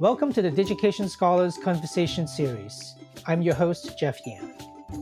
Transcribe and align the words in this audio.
Welcome 0.00 0.32
to 0.32 0.42
the 0.42 0.50
Digication 0.50 1.08
Scholars 1.08 1.56
Conversation 1.56 2.26
Series. 2.26 2.96
I'm 3.26 3.42
your 3.42 3.54
host, 3.54 3.96
Jeff 3.96 4.18
Yan. 4.26 4.52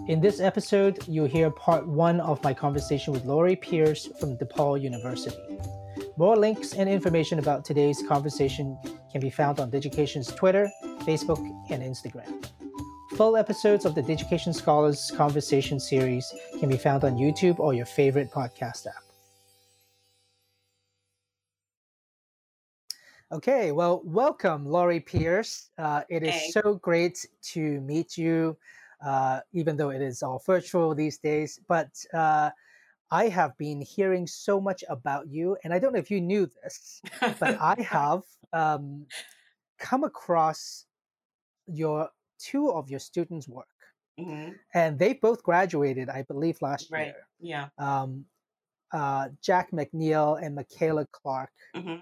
In 0.07 0.21
this 0.21 0.39
episode, 0.39 0.99
you'll 1.09 1.25
hear 1.25 1.51
part 1.51 1.89
one 1.89 2.21
of 2.21 2.45
my 2.45 2.53
conversation 2.53 3.15
with 3.15 3.25
Laurie 3.25 3.57
Pierce 3.57 4.07
from 4.21 4.37
DePaul 4.37 4.83
University. 4.83 5.59
More 6.19 6.37
links 6.37 6.75
and 6.75 6.91
information 6.91 7.39
about 7.39 7.65
today's 7.65 8.03
conversation 8.07 8.79
can 9.11 9.23
be 9.23 9.31
found 9.31 9.61
on 9.61 9.71
Digication's 9.71 10.29
Twitter, 10.29 10.71
Facebook, 11.05 11.41
and 11.71 11.83
Instagram. 11.83 12.45
Full 13.17 13.39
episodes 13.39 13.87
of 13.87 13.95
the 13.95 14.03
Digication 14.03 14.53
Scholars 14.53 15.11
Conversation 15.17 15.81
Series 15.81 16.31
can 16.61 16.69
be 16.69 16.77
found 16.77 17.03
on 17.03 17.17
YouTube 17.17 17.59
or 17.61 17.73
your 17.73 17.87
favorite 17.87 18.31
podcast 18.31 18.87
app. 18.87 19.12
Okay, 23.33 23.73
well, 23.73 24.03
welcome, 24.05 24.67
Laurie 24.67 25.01
Pierce. 25.01 25.71
Uh, 25.79 26.03
it 26.11 26.23
is 26.23 26.35
Hey. 26.35 26.51
so 26.53 26.75
great 26.75 27.25
to 27.41 27.81
meet 27.81 28.19
you, 28.19 28.59
uh, 29.03 29.41
even 29.55 29.75
though 29.75 29.89
it 29.89 30.03
is 30.03 30.23
all 30.23 30.39
virtual 30.45 30.95
these 30.95 31.17
days. 31.17 31.59
But 31.67 31.89
uh, 32.13 32.51
I 33.11 33.29
have 33.29 33.57
been 33.57 33.81
hearing 33.81 34.27
so 34.27 34.61
much 34.61 34.85
about 34.91 35.29
you, 35.29 35.57
and 35.65 35.73
I 35.73 35.79
don't 35.79 35.95
know 35.95 35.99
if 35.99 36.11
you 36.11 36.21
knew 36.21 36.47
this, 36.63 37.01
but 37.41 37.57
I 37.61 37.81
have 37.81 38.23
um, 38.53 39.07
come 39.79 40.05
across 40.05 40.85
your 41.67 42.11
two 42.39 42.71
of 42.71 42.91
your 42.91 43.01
students' 43.01 43.49
work, 43.49 43.67
Mhm, 44.21 44.59
and 44.75 44.99
they 44.99 45.15
both 45.15 45.43
graduated, 45.43 46.11
I 46.11 46.21
believe, 46.23 46.61
last 46.61 46.91
Right. 46.91 47.07
year. 47.07 47.27
Yeah. 47.41 47.69
Um, 47.79 48.27
uh, 48.93 49.31
Jack 49.41 49.71
McNeil 49.71 50.39
and 50.43 50.55
Michaela 50.55 51.07
Clark 51.13 51.51
hmm 51.75 51.97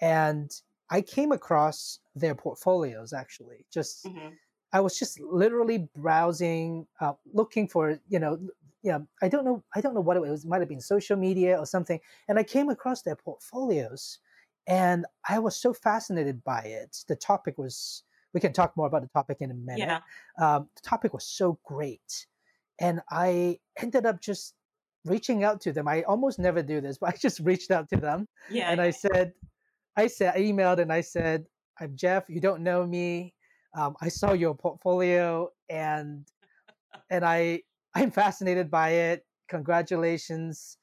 and 0.00 0.50
I 0.90 1.00
came 1.00 1.32
across 1.32 2.00
their 2.14 2.34
portfolios 2.34 3.12
actually. 3.12 3.66
Just 3.72 4.06
hmm 4.06 4.28
I 4.72 4.80
was 4.80 4.98
just 4.98 5.20
literally 5.20 5.88
browsing, 5.94 6.88
uh, 7.00 7.12
looking 7.32 7.68
for 7.68 8.00
you 8.08 8.18
know, 8.18 8.40
yeah. 8.82 8.98
I 9.22 9.28
don't 9.28 9.44
know. 9.44 9.62
I 9.74 9.80
don't 9.80 9.94
know 9.94 10.00
what 10.00 10.16
it 10.16 10.20
was. 10.20 10.44
It 10.44 10.48
might 10.48 10.60
have 10.60 10.68
been 10.68 10.80
social 10.80 11.16
media 11.16 11.56
or 11.56 11.64
something. 11.64 12.00
And 12.28 12.40
I 12.40 12.42
came 12.42 12.68
across 12.68 13.02
their 13.02 13.14
portfolios, 13.14 14.18
and 14.66 15.06
I 15.28 15.38
was 15.38 15.54
so 15.56 15.72
fascinated 15.72 16.42
by 16.42 16.60
it. 16.62 17.04
The 17.08 17.16
topic 17.16 17.56
was. 17.56 18.02
We 18.32 18.40
can 18.40 18.52
talk 18.52 18.76
more 18.76 18.88
about 18.88 19.02
the 19.02 19.08
topic 19.08 19.36
in 19.40 19.52
a 19.52 19.54
minute. 19.54 19.88
Yeah. 19.88 20.00
Um, 20.40 20.68
the 20.74 20.82
topic 20.82 21.14
was 21.14 21.24
so 21.24 21.60
great, 21.64 22.26
and 22.80 23.00
I 23.10 23.60
ended 23.76 24.06
up 24.06 24.20
just 24.20 24.54
reaching 25.04 25.44
out 25.44 25.60
to 25.62 25.72
them. 25.72 25.86
I 25.86 26.02
almost 26.02 26.38
never 26.40 26.62
do 26.62 26.80
this, 26.80 26.98
but 26.98 27.14
I 27.14 27.16
just 27.16 27.38
reached 27.40 27.70
out 27.70 27.88
to 27.90 27.96
them 27.96 28.26
Yeah. 28.50 28.70
and 28.70 28.80
I 28.80 28.90
said, 28.90 29.34
I 29.96 30.06
said, 30.06 30.34
I 30.34 30.40
emailed 30.40 30.80
and 30.80 30.92
I 30.92 31.00
said, 31.00 31.44
I'm 31.80 31.96
Jeff. 31.96 32.24
You 32.28 32.40
don't 32.40 32.62
know 32.62 32.86
me. 32.86 33.34
Um, 33.76 33.96
I 34.00 34.08
saw 34.08 34.32
your 34.32 34.54
portfolio 34.54 35.50
and 35.68 36.26
and 37.10 37.24
I 37.24 37.62
I'm 37.94 38.10
fascinated 38.10 38.70
by 38.70 38.90
it. 38.90 39.24
Congratulations. 39.48 40.78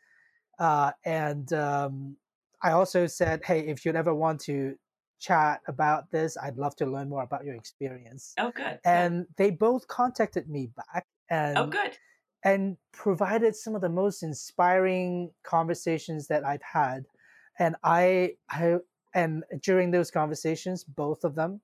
Uh, 0.59 0.91
and 1.05 1.51
um, 1.53 2.15
I 2.61 2.71
also 2.71 3.07
said, 3.07 3.41
hey, 3.43 3.61
if 3.61 3.83
you'd 3.83 3.95
ever 3.95 4.13
want 4.13 4.39
to 4.41 4.75
chat 5.19 5.61
about 5.67 6.09
this, 6.11 6.37
I'd 6.41 6.57
love 6.57 6.75
to 6.77 6.85
learn 6.85 7.09
more 7.09 7.23
about 7.23 7.43
your 7.43 7.55
experience. 7.55 8.33
oh, 8.37 8.51
good. 8.51 8.63
good. 8.63 8.79
And 8.85 9.25
they 9.37 9.51
both 9.51 9.87
contacted 9.87 10.49
me 10.49 10.69
back 10.75 11.05
and 11.29 11.57
oh, 11.57 11.67
good. 11.67 11.97
and 12.45 12.77
provided 12.93 13.55
some 13.55 13.75
of 13.75 13.81
the 13.81 13.89
most 13.89 14.23
inspiring 14.23 15.31
conversations 15.43 16.27
that 16.27 16.45
I've 16.45 16.63
had. 16.63 17.05
And 17.59 17.75
I, 17.83 18.35
I, 18.49 18.77
and 19.13 19.43
during 19.61 19.91
those 19.91 20.11
conversations, 20.11 20.83
both 20.83 21.23
of 21.23 21.35
them 21.35 21.61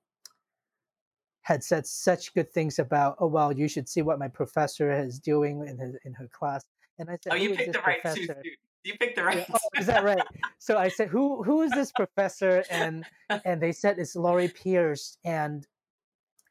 had 1.42 1.64
said 1.64 1.86
such 1.86 2.34
good 2.34 2.52
things 2.52 2.78
about, 2.78 3.16
oh 3.20 3.26
well, 3.26 3.52
you 3.52 3.68
should 3.68 3.88
see 3.88 4.02
what 4.02 4.18
my 4.18 4.28
professor 4.28 4.92
is 4.92 5.18
doing 5.18 5.66
in 5.66 5.78
his 5.78 5.96
in 6.04 6.12
her 6.14 6.28
class. 6.28 6.62
And 6.98 7.08
I 7.08 7.16
said, 7.22 7.32
Oh, 7.32 7.36
you 7.36 7.54
picked 7.54 7.72
the 7.72 7.80
right 7.80 7.96
two 7.96 8.02
professor?" 8.02 8.40
students. 8.40 8.62
You 8.84 8.94
picked 8.98 9.16
the 9.16 9.22
Yeah, 9.22 9.28
right. 9.28 9.46
oh, 9.54 9.80
is 9.80 9.86
that 9.86 10.04
right? 10.04 10.22
So 10.58 10.76
I 10.76 10.88
said, 10.88 11.08
"Who 11.08 11.42
who 11.42 11.62
is 11.62 11.72
this 11.72 11.90
professor?" 11.92 12.64
And 12.70 13.04
and 13.44 13.62
they 13.62 13.72
said 13.72 13.98
it's 13.98 14.14
Laurie 14.14 14.48
Pierce. 14.48 15.16
And 15.24 15.66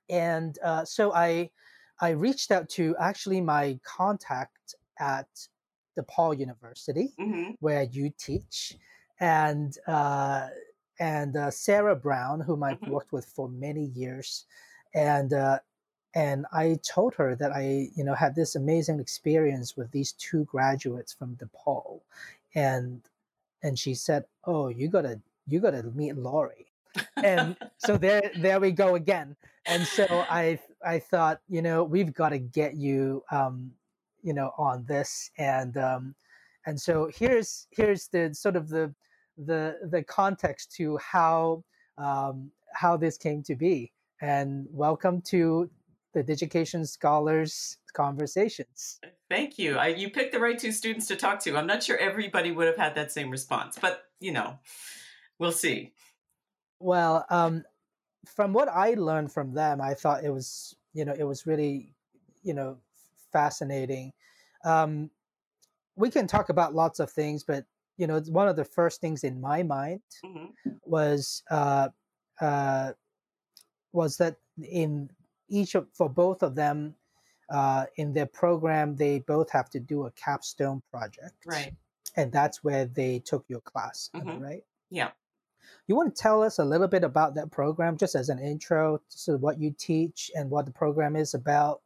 and 0.10 0.58
uh, 0.64 0.84
so 0.86 1.14
I 1.14 1.52
I 2.02 2.10
reached 2.10 2.52
out 2.52 2.70
to 2.70 2.96
actually 3.00 3.42
my 3.42 3.80
contact 3.84 4.76
at 5.00 5.28
DePaul 6.00 6.40
University 6.40 7.14
hmm 7.18 7.52
where 7.60 7.84
you 7.84 8.12
teach, 8.18 8.78
and 9.20 9.78
uh, 9.88 10.48
and 11.00 11.36
uh, 11.38 11.52
Sarah 11.52 11.96
Brown, 11.96 12.42
whom 12.42 12.64
I've 12.64 12.80
Mhm. 12.82 12.90
worked 12.90 13.12
with 13.12 13.26
for 13.26 13.50
many 13.50 13.86
years, 13.86 14.46
and 14.94 15.34
uh, 15.34 15.60
and 16.16 16.46
I 16.52 16.80
told 16.84 17.16
her 17.16 17.36
that 17.36 17.52
I 17.52 17.90
you 17.96 18.04
know 18.04 18.14
had 18.16 18.36
this 18.36 18.56
amazing 18.56 19.00
experience 19.00 19.78
with 19.78 19.92
these 19.92 20.14
two 20.14 20.46
graduates 20.46 21.14
from 21.14 21.36
DePaul, 21.38 22.02
and 22.56 23.02
and 23.64 23.78
she 23.80 23.94
said, 23.96 24.26
"Oh, 24.46 24.70
you 24.70 24.88
gotta 24.90 25.22
you 25.48 25.60
gotta 25.60 25.84
meet 25.84 26.16
Laurie." 26.18 26.68
and 27.24 27.56
so 27.78 27.98
there 27.98 28.32
there 28.38 28.60
we 28.60 28.72
go 28.72 28.96
again 28.96 29.36
and 29.66 29.88
so 29.88 30.06
i 30.30 30.60
i 30.86 31.00
thought 31.00 31.42
you 31.50 31.62
know 31.62 31.84
we've 31.84 32.14
got 32.14 32.30
to 32.30 32.38
get 32.40 32.76
you 32.76 33.24
um 33.32 33.72
you 34.22 34.34
know 34.34 34.52
on 34.58 34.86
this 34.86 35.32
and 35.38 35.78
um 35.78 36.14
and 36.66 36.80
so 36.80 37.10
here's 37.14 37.68
here's 37.72 38.08
the 38.10 38.34
sort 38.34 38.56
of 38.56 38.70
the 38.70 38.94
the 39.38 39.78
the 39.92 40.04
context 40.04 40.72
to 40.76 40.98
how 40.98 41.64
um 41.98 42.52
how 42.74 42.98
this 42.98 43.18
came 43.18 43.44
to 43.44 43.56
be 43.56 43.92
and 44.22 44.68
welcome 44.72 45.22
to 45.22 45.70
the 46.14 46.24
Digication 46.24 46.86
Scholars 46.86 47.78
Conversations. 47.94 49.00
Thank 49.30 49.60
you. 49.60 49.78
I, 49.78 49.88
you 49.88 50.10
picked 50.10 50.32
the 50.32 50.40
right 50.40 50.58
two 50.58 50.72
students 50.72 51.08
to 51.08 51.16
talk 51.16 51.40
to. 51.42 51.56
I'm 51.56 51.68
not 51.68 51.84
sure 51.84 51.98
everybody 51.98 52.52
would 52.52 52.66
have 52.66 52.78
had 52.78 52.96
that 52.96 53.12
same 53.12 53.30
response, 53.30 53.78
but 53.80 54.06
you 54.20 54.32
know, 54.32 54.58
we'll 55.38 55.52
see. 55.52 55.94
Well, 56.80 57.26
um, 57.30 57.64
from 58.26 58.54
what 58.54 58.68
I 58.68 58.94
learned 58.96 59.32
from 59.32 59.54
them, 59.54 59.82
I 59.82 59.94
thought 59.94 60.24
it 60.24 60.32
was, 60.32 60.76
you 60.94 61.06
know, 61.06 61.14
it 61.18 61.24
was 61.24 61.46
really, 61.46 61.94
you 62.44 62.54
know, 62.54 62.78
fascinating. 63.32 64.12
Um, 64.66 65.10
we 65.96 66.10
can 66.10 66.28
talk 66.28 66.50
about 66.50 66.76
lots 66.76 67.00
of 67.00 67.12
things, 67.12 67.44
but 67.44 67.66
you 67.98 68.08
know, 68.08 68.20
one 68.30 68.48
of 68.48 68.56
the 68.56 68.66
first 68.66 69.02
things 69.02 69.24
in 69.24 69.42
my 69.42 69.64
mind 69.64 70.02
hmm 70.24 70.46
was 70.86 71.44
uh, 71.52 71.90
uh, 72.40 72.94
was 73.94 74.18
that 74.18 74.38
in 74.64 75.10
each 75.50 75.76
of 75.76 75.88
for 75.94 76.10
both 76.10 76.44
of 76.44 76.56
them 76.56 76.96
uh, 77.50 77.86
in 77.96 78.14
their 78.14 78.26
program, 78.26 78.96
they 78.96 79.20
both 79.20 79.50
have 79.52 79.70
to 79.70 79.80
do 79.80 80.06
a 80.06 80.12
capstone 80.12 80.82
project, 80.92 81.36
Right. 81.46 81.74
And 82.16 82.32
that's 82.32 82.64
where 82.64 82.86
they 82.86 83.20
took 83.20 83.46
your 83.48 83.62
class, 83.62 84.10
I 84.14 84.20
Mhm. 84.20 84.42
right? 84.42 84.64
Yeah. 84.90 85.12
You 85.88 85.96
want 85.96 86.14
to 86.16 86.22
tell 86.22 86.42
us 86.44 86.60
a 86.60 86.66
little 86.66 86.88
bit 86.88 87.04
about 87.04 87.36
that 87.36 87.52
program, 87.52 87.98
just 87.98 88.16
as 88.16 88.30
an 88.30 88.40
intro 88.40 89.02
to 89.26 89.38
what 89.38 89.60
you 89.60 89.72
teach 89.72 90.32
and 90.36 90.50
what 90.50 90.66
the 90.66 90.72
program 90.72 91.16
is 91.16 91.34
about, 91.34 91.82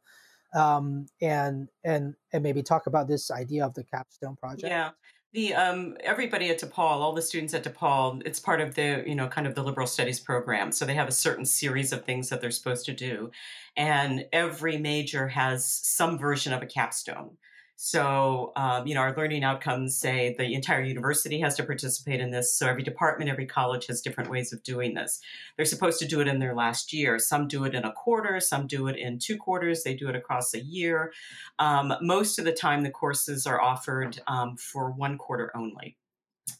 um, 0.54 1.06
and 1.20 1.68
and 1.84 2.14
and 2.32 2.42
maybe 2.42 2.62
talk 2.62 2.86
about 2.86 3.06
this 3.08 3.30
idea 3.30 3.64
of 3.66 3.74
the 3.74 3.84
capstone 3.84 4.36
project. 4.36 4.70
Yeah. 4.70 4.90
The 5.32 5.54
um 5.54 5.96
everybody 6.00 6.50
at 6.50 6.60
DePaul, 6.60 6.78
all 6.78 7.14
the 7.14 7.22
students 7.22 7.54
at 7.54 7.64
DePaul, 7.64 8.22
it's 8.26 8.38
part 8.38 8.60
of 8.60 8.74
the, 8.74 9.02
you 9.06 9.14
know, 9.14 9.28
kind 9.28 9.46
of 9.46 9.54
the 9.54 9.62
liberal 9.62 9.86
studies 9.86 10.20
program. 10.20 10.72
So 10.72 10.84
they 10.84 10.94
have 10.94 11.08
a 11.08 11.12
certain 11.12 11.46
series 11.46 11.92
of 11.92 12.04
things 12.04 12.28
that 12.28 12.40
they're 12.40 12.50
supposed 12.50 12.84
to 12.86 12.92
do. 12.92 13.30
And 13.76 14.26
every 14.32 14.76
major 14.76 15.28
has 15.28 15.64
some 15.66 16.18
version 16.18 16.52
of 16.52 16.62
a 16.62 16.66
capstone. 16.66 17.38
So, 17.76 18.52
um, 18.54 18.86
you 18.86 18.94
know, 18.94 19.00
our 19.00 19.14
learning 19.16 19.42
outcomes 19.42 19.96
say 19.96 20.36
the 20.38 20.54
entire 20.54 20.82
university 20.82 21.40
has 21.40 21.56
to 21.56 21.64
participate 21.64 22.20
in 22.20 22.30
this. 22.30 22.56
So 22.56 22.68
every 22.68 22.82
department, 22.82 23.30
every 23.30 23.46
college 23.46 23.86
has 23.86 24.00
different 24.00 24.30
ways 24.30 24.52
of 24.52 24.62
doing 24.62 24.94
this. 24.94 25.20
They're 25.56 25.66
supposed 25.66 25.98
to 25.98 26.06
do 26.06 26.20
it 26.20 26.28
in 26.28 26.38
their 26.38 26.54
last 26.54 26.92
year. 26.92 27.18
Some 27.18 27.48
do 27.48 27.64
it 27.64 27.74
in 27.74 27.84
a 27.84 27.92
quarter, 27.92 28.38
some 28.40 28.66
do 28.66 28.86
it 28.86 28.96
in 28.96 29.18
two 29.18 29.36
quarters, 29.36 29.82
they 29.82 29.94
do 29.94 30.08
it 30.08 30.14
across 30.14 30.54
a 30.54 30.60
year. 30.60 31.12
Um, 31.58 31.94
most 32.00 32.38
of 32.38 32.44
the 32.44 32.52
time, 32.52 32.82
the 32.82 32.90
courses 32.90 33.46
are 33.46 33.60
offered 33.60 34.20
um, 34.26 34.56
for 34.56 34.92
one 34.92 35.18
quarter 35.18 35.50
only. 35.56 35.96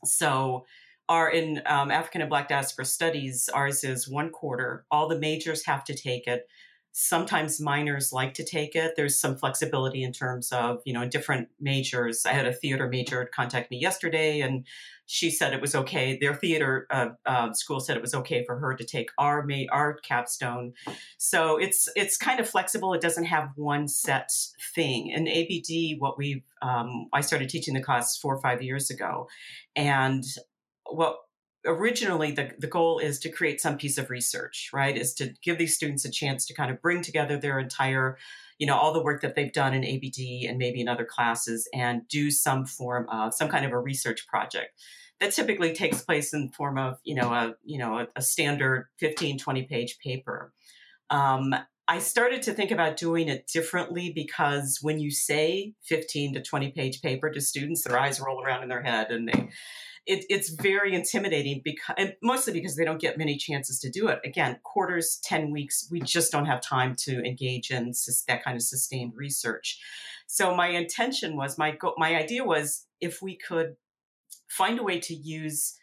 So, 0.04 0.64
our 1.08 1.30
in 1.30 1.62
um, 1.66 1.90
African 1.90 2.22
and 2.22 2.30
Black 2.30 2.48
diaspora 2.48 2.86
studies, 2.86 3.48
ours 3.52 3.84
is 3.84 4.08
one 4.08 4.30
quarter. 4.30 4.86
All 4.90 5.08
the 5.08 5.18
majors 5.18 5.66
have 5.66 5.84
to 5.84 5.94
take 5.94 6.26
it. 6.26 6.48
Sometimes 6.94 7.58
minors 7.58 8.12
like 8.12 8.34
to 8.34 8.44
take 8.44 8.76
it. 8.76 8.94
There's 8.96 9.18
some 9.18 9.36
flexibility 9.36 10.02
in 10.02 10.12
terms 10.12 10.52
of, 10.52 10.82
you 10.84 10.92
know, 10.92 11.08
different 11.08 11.48
majors. 11.58 12.26
I 12.26 12.32
had 12.32 12.46
a 12.46 12.52
theater 12.52 12.86
major 12.88 13.28
contact 13.34 13.70
me 13.70 13.78
yesterday, 13.78 14.40
and 14.40 14.66
she 15.06 15.30
said 15.30 15.52
it 15.52 15.60
was 15.60 15.74
okay. 15.74 16.18
Their 16.20 16.34
theater 16.34 16.86
uh, 16.90 17.08
uh, 17.24 17.52
school 17.54 17.80
said 17.80 17.96
it 17.96 18.02
was 18.02 18.14
okay 18.14 18.44
for 18.44 18.58
her 18.58 18.74
to 18.74 18.84
take 18.84 19.10
our 19.16 19.42
ma- 19.44 19.70
our 19.70 19.94
capstone. 19.94 20.74
So 21.16 21.56
it's 21.56 21.88
it's 21.96 22.16
kind 22.16 22.40
of 22.40 22.48
flexible. 22.48 22.92
It 22.92 23.00
doesn't 23.00 23.24
have 23.24 23.50
one 23.56 23.88
set 23.88 24.30
thing. 24.74 25.08
In 25.08 25.28
ABD, 25.28 25.98
what 25.98 26.18
we 26.18 26.44
um, 26.60 27.08
I 27.12 27.22
started 27.22 27.48
teaching 27.48 27.74
the 27.74 27.82
class 27.82 28.18
four 28.18 28.34
or 28.34 28.40
five 28.40 28.62
years 28.62 28.90
ago, 28.90 29.28
and 29.74 30.24
what 30.86 31.16
originally 31.64 32.32
the, 32.32 32.50
the 32.58 32.66
goal 32.66 32.98
is 32.98 33.18
to 33.20 33.30
create 33.30 33.60
some 33.60 33.76
piece 33.76 33.98
of 33.98 34.10
research 34.10 34.70
right? 34.72 34.96
Is 34.96 35.14
to 35.14 35.34
give 35.42 35.58
these 35.58 35.74
students 35.74 36.04
a 36.04 36.10
chance 36.10 36.46
to 36.46 36.54
kind 36.54 36.70
of 36.70 36.80
bring 36.82 37.02
together 37.02 37.38
their 37.38 37.58
entire 37.58 38.18
you 38.58 38.66
know 38.66 38.76
all 38.76 38.92
the 38.92 39.02
work 39.02 39.22
that 39.22 39.34
they've 39.34 39.52
done 39.52 39.74
in 39.74 39.84
abd 39.84 40.46
and 40.48 40.58
maybe 40.58 40.80
in 40.80 40.88
other 40.88 41.04
classes 41.04 41.68
and 41.74 42.06
do 42.08 42.30
some 42.30 42.64
form 42.64 43.08
of 43.10 43.34
some 43.34 43.48
kind 43.48 43.64
of 43.64 43.72
a 43.72 43.78
research 43.78 44.26
project 44.26 44.78
that 45.22 45.32
typically 45.32 45.72
takes 45.72 46.02
place 46.02 46.34
in 46.34 46.50
form 46.50 46.76
of 46.76 46.98
you 47.04 47.14
know 47.14 47.32
a 47.32 47.54
you 47.64 47.78
know 47.78 47.98
a, 47.98 48.08
a 48.16 48.22
standard 48.22 48.88
15 48.98 49.38
20 49.38 49.62
page 49.62 49.98
paper. 49.98 50.52
Um, 51.10 51.54
I 51.88 51.98
started 51.98 52.42
to 52.42 52.54
think 52.54 52.70
about 52.70 52.96
doing 52.96 53.28
it 53.28 53.46
differently 53.46 54.12
because 54.12 54.78
when 54.82 54.98
you 54.98 55.10
say 55.10 55.74
15 55.82 56.34
to 56.34 56.42
20 56.42 56.70
page 56.70 57.02
paper 57.02 57.30
to 57.30 57.40
students, 57.40 57.84
their 57.84 57.98
eyes 57.98 58.20
roll 58.20 58.42
around 58.42 58.62
in 58.62 58.68
their 58.68 58.82
head 58.82 59.10
and 59.10 59.28
they, 59.28 59.50
it, 60.06 60.24
it's 60.28 60.50
very 60.50 60.94
intimidating 60.94 61.60
because, 61.64 61.96
mostly 62.22 62.52
because 62.52 62.76
they 62.76 62.84
don't 62.84 63.00
get 63.00 63.18
many 63.18 63.36
chances 63.36 63.78
to 63.80 63.90
do 63.90 64.08
it. 64.08 64.20
Again, 64.24 64.58
quarters, 64.62 65.20
10 65.22 65.50
weeks, 65.50 65.88
we 65.90 66.00
just 66.00 66.32
don't 66.32 66.46
have 66.46 66.60
time 66.60 66.94
to 66.96 67.24
engage 67.24 67.70
in 67.70 67.92
that 68.26 68.42
kind 68.42 68.56
of 68.56 68.62
sustained 68.62 69.12
research. 69.14 69.80
So 70.26 70.54
my 70.54 70.68
intention 70.68 71.36
was, 71.36 71.56
my, 71.58 71.72
go- 71.72 71.94
my 71.96 72.16
idea 72.16 72.44
was 72.44 72.86
if 73.00 73.22
we 73.22 73.36
could 73.36 73.76
find 74.48 74.78
a 74.78 74.82
way 74.82 74.98
to 75.00 75.14
use 75.14 75.78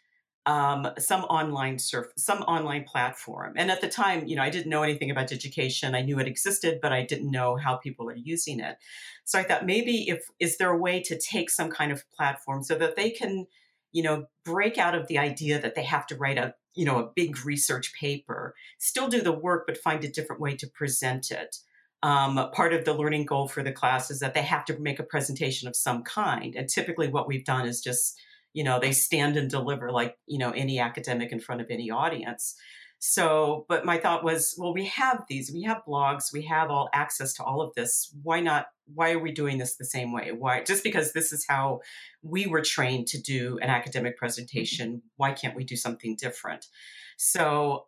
um, 0.46 0.88
some 0.98 1.22
online 1.24 1.78
surf, 1.78 2.08
some 2.16 2.42
online 2.42 2.84
platform. 2.84 3.54
And 3.56 3.70
at 3.70 3.80
the 3.80 3.88
time, 3.88 4.26
you 4.26 4.36
know, 4.36 4.42
I 4.42 4.50
didn't 4.50 4.70
know 4.70 4.82
anything 4.82 5.10
about 5.10 5.28
Digication. 5.28 5.94
I 5.94 6.02
knew 6.02 6.18
it 6.18 6.26
existed, 6.26 6.80
but 6.80 6.92
I 6.92 7.04
didn't 7.04 7.30
know 7.30 7.56
how 7.56 7.76
people 7.76 8.08
are 8.08 8.16
using 8.16 8.60
it. 8.60 8.76
So 9.24 9.38
I 9.38 9.42
thought 9.42 9.66
maybe 9.66 10.08
if 10.08 10.28
is 10.38 10.56
there 10.56 10.70
a 10.70 10.78
way 10.78 11.00
to 11.02 11.18
take 11.18 11.50
some 11.50 11.70
kind 11.70 11.92
of 11.92 12.10
platform 12.10 12.62
so 12.62 12.74
that 12.76 12.96
they 12.96 13.10
can, 13.10 13.46
you 13.92 14.02
know, 14.02 14.26
break 14.44 14.78
out 14.78 14.94
of 14.94 15.06
the 15.08 15.18
idea 15.18 15.60
that 15.60 15.74
they 15.74 15.84
have 15.84 16.06
to 16.06 16.16
write 16.16 16.38
a, 16.38 16.54
you 16.74 16.84
know, 16.84 16.98
a 16.98 17.10
big 17.14 17.44
research 17.44 17.92
paper, 17.98 18.54
still 18.78 19.08
do 19.08 19.20
the 19.20 19.32
work, 19.32 19.64
but 19.66 19.78
find 19.78 20.04
a 20.04 20.08
different 20.08 20.40
way 20.40 20.56
to 20.56 20.66
present 20.66 21.30
it. 21.30 21.56
Um, 22.02 22.50
part 22.52 22.72
of 22.72 22.84
the 22.84 22.94
learning 22.94 23.26
goal 23.26 23.46
for 23.46 23.62
the 23.62 23.72
class 23.72 24.10
is 24.10 24.20
that 24.20 24.32
they 24.32 24.42
have 24.42 24.64
to 24.66 24.78
make 24.78 24.98
a 24.98 25.04
presentation 25.04 25.68
of 25.68 25.76
some 25.76 26.02
kind. 26.02 26.54
And 26.56 26.68
typically, 26.68 27.08
what 27.08 27.28
we've 27.28 27.44
done 27.44 27.66
is 27.66 27.80
just 27.80 28.18
you 28.52 28.64
know 28.64 28.80
they 28.80 28.92
stand 28.92 29.36
and 29.36 29.48
deliver 29.48 29.92
like 29.92 30.16
you 30.26 30.38
know 30.38 30.50
any 30.50 30.80
academic 30.80 31.32
in 31.32 31.40
front 31.40 31.60
of 31.60 31.68
any 31.70 31.90
audience 31.90 32.56
so 33.00 33.64
but 33.66 33.86
my 33.86 33.96
thought 33.96 34.22
was 34.22 34.54
well 34.58 34.74
we 34.74 34.84
have 34.84 35.24
these 35.26 35.50
we 35.50 35.62
have 35.62 35.82
blogs 35.88 36.32
we 36.34 36.42
have 36.42 36.70
all 36.70 36.90
access 36.92 37.32
to 37.34 37.42
all 37.42 37.62
of 37.62 37.74
this. 37.74 38.14
Why 38.22 38.40
not 38.40 38.66
why 38.94 39.12
are 39.12 39.18
we 39.18 39.32
doing 39.32 39.56
this 39.56 39.76
the 39.76 39.86
same 39.86 40.12
way? 40.12 40.32
Why 40.32 40.62
just 40.62 40.84
because 40.84 41.12
this 41.12 41.32
is 41.32 41.46
how 41.48 41.80
we 42.22 42.46
were 42.46 42.60
trained 42.60 43.06
to 43.08 43.20
do 43.20 43.58
an 43.62 43.70
academic 43.70 44.18
presentation 44.18 45.02
why 45.16 45.32
can't 45.32 45.56
we 45.56 45.64
do 45.64 45.76
something 45.76 46.14
different? 46.16 46.66
So 47.16 47.86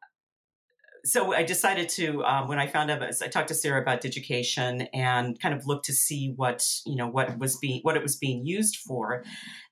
so 1.05 1.35
I 1.35 1.43
decided 1.43 1.89
to 1.91 2.25
um, 2.25 2.49
when 2.49 2.59
I 2.59 2.67
found 2.67 2.91
out 2.91 3.03
I 3.03 3.29
talked 3.29 3.49
to 3.49 3.55
Sarah 3.55 3.83
about 3.83 4.01
Digication 4.01 4.83
and 4.93 5.39
kind 5.41 5.55
of 5.55 5.67
looked 5.67 5.87
to 5.87 5.93
see 5.93 6.33
what 6.37 6.65
you 6.87 6.97
know 6.97 7.09
what 7.09 7.39
was 7.39 7.57
being 7.57 7.81
what 7.83 7.97
it 7.97 8.03
was 8.03 8.17
being 8.17 8.47
used 8.47 8.77
for, 8.77 9.25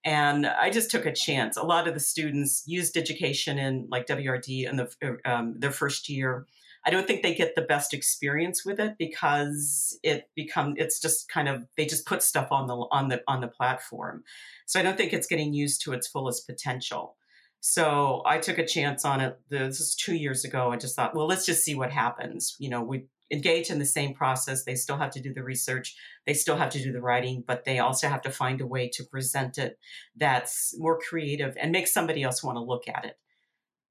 and 0.04 0.46
I 0.46 0.70
just 0.70 0.90
took 0.90 1.06
a 1.06 1.12
chance. 1.12 1.56
A 1.56 1.62
lot 1.62 1.86
of 1.86 1.94
the 1.94 2.00
students 2.00 2.64
used 2.66 2.94
Digication 2.94 3.58
in 3.58 3.86
like 3.90 4.06
WRD 4.06 4.68
in 4.68 4.76
the 4.76 5.18
um, 5.24 5.54
their 5.58 5.70
first 5.70 6.08
year. 6.08 6.46
I 6.84 6.90
don't 6.90 7.06
think 7.06 7.22
they 7.22 7.34
get 7.34 7.54
the 7.54 7.62
best 7.62 7.92
experience 7.92 8.64
with 8.64 8.80
it 8.80 8.94
because 8.98 9.98
it 10.02 10.30
become 10.34 10.74
it's 10.78 10.98
just 10.98 11.28
kind 11.28 11.48
of 11.48 11.66
they 11.76 11.84
just 11.84 12.06
put 12.06 12.22
stuff 12.22 12.48
on 12.50 12.66
the 12.66 12.74
on 12.90 13.08
the 13.08 13.22
on 13.28 13.40
the 13.40 13.48
platform. 13.48 14.24
So 14.66 14.80
I 14.80 14.82
don't 14.82 14.96
think 14.96 15.12
it's 15.12 15.26
getting 15.26 15.52
used 15.52 15.82
to 15.82 15.92
its 15.92 16.08
fullest 16.08 16.46
potential. 16.46 17.16
So 17.60 18.22
I 18.24 18.38
took 18.38 18.58
a 18.58 18.66
chance 18.66 19.04
on 19.04 19.20
it. 19.20 19.38
This 19.50 19.80
is 19.80 19.94
two 19.94 20.14
years 20.14 20.44
ago. 20.44 20.70
I 20.72 20.76
just 20.76 20.96
thought, 20.96 21.14
well, 21.14 21.26
let's 21.26 21.44
just 21.44 21.62
see 21.62 21.74
what 21.74 21.92
happens. 21.92 22.56
You 22.58 22.70
know, 22.70 22.82
we 22.82 23.04
engage 23.30 23.70
in 23.70 23.78
the 23.78 23.86
same 23.86 24.14
process. 24.14 24.64
They 24.64 24.74
still 24.74 24.96
have 24.96 25.10
to 25.12 25.20
do 25.20 25.32
the 25.32 25.42
research, 25.42 25.94
they 26.26 26.34
still 26.34 26.56
have 26.56 26.70
to 26.70 26.82
do 26.82 26.92
the 26.92 27.00
writing, 27.00 27.44
but 27.46 27.64
they 27.64 27.78
also 27.78 28.08
have 28.08 28.22
to 28.22 28.30
find 28.30 28.60
a 28.60 28.66
way 28.66 28.88
to 28.94 29.04
present 29.04 29.58
it 29.58 29.78
that's 30.16 30.74
more 30.78 30.98
creative 30.98 31.56
and 31.60 31.70
make 31.70 31.86
somebody 31.86 32.22
else 32.22 32.42
want 32.42 32.56
to 32.56 32.62
look 32.62 32.88
at 32.88 33.04
it. 33.04 33.16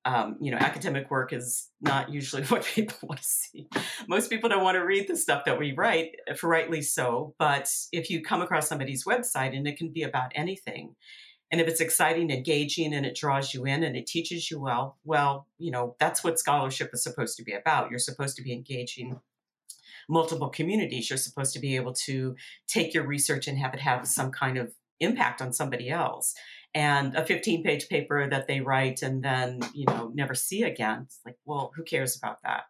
Um, 0.06 0.38
you 0.40 0.50
know, 0.50 0.58
academic 0.58 1.12
work 1.12 1.34
is 1.34 1.70
not 1.82 2.10
usually 2.10 2.44
what 2.46 2.64
people 2.64 2.98
want 3.04 3.22
to 3.22 3.28
see. 3.28 3.68
Most 4.08 4.30
people 4.30 4.50
don't 4.50 4.64
want 4.64 4.76
to 4.76 4.86
read 4.86 5.08
the 5.08 5.18
stuff 5.18 5.46
that 5.46 5.60
we 5.60 5.74
write, 5.74 6.16
rightly 6.42 6.82
so. 6.82 7.36
But 7.38 7.70
if 7.92 8.10
you 8.10 8.24
come 8.24 8.42
across 8.42 8.68
somebody's 8.68 9.06
website 9.06 9.56
and 9.56 9.68
it 9.68 9.78
can 9.78 9.92
be 9.92 10.04
about 10.04 10.32
anything, 10.36 10.96
and 11.52 11.60
if 11.60 11.68
it's 11.68 11.82
exciting, 11.82 12.30
engaging, 12.30 12.94
and 12.94 13.06
it 13.06 13.16
draws 13.16 13.54
you 13.54 13.66
in 13.66 13.84
and 13.84 13.96
it 13.96 14.06
teaches 14.06 14.52
you 14.52 14.60
well, 14.60 14.98
well, 15.04 15.48
you 15.58 15.72
know, 15.72 15.96
that's 16.00 16.24
what 16.24 16.40
scholarship 16.40 16.92
is 16.94 17.04
supposed 17.04 17.38
to 17.38 17.44
be 17.44 17.54
about. 17.54 17.90
You're 17.90 18.00
supposed 18.00 18.36
to 18.38 18.44
be 18.44 18.54
engaging 18.54 19.20
multiple 20.08 20.50
communities. 20.50 21.10
You're 21.10 21.18
supposed 21.18 21.54
to 21.54 21.60
be 21.60 21.76
able 21.76 21.94
to 21.94 22.36
take 22.68 22.94
your 22.94 23.06
research 23.06 23.48
and 23.48 23.58
have 23.58 23.74
it 23.74 23.80
have 23.80 24.08
some 24.08 24.32
kind 24.32 24.58
of 24.58 24.74
impact 25.00 25.42
on 25.42 25.54
somebody 25.54 25.90
else. 25.90 26.36
And 26.76 27.16
a 27.16 27.26
15 27.26 27.64
page 27.64 27.90
paper 27.90 28.30
that 28.30 28.48
they 28.48 28.62
write 28.62 29.02
and 29.02 29.24
then, 29.24 29.62
you 29.74 29.86
know, 29.86 30.12
never 30.14 30.36
see 30.36 30.62
again. 30.64 31.04
It's 31.06 31.20
like, 31.26 31.38
well, 31.46 31.72
who 31.76 31.84
cares 31.84 32.16
about 32.16 32.44
that? 32.44 32.64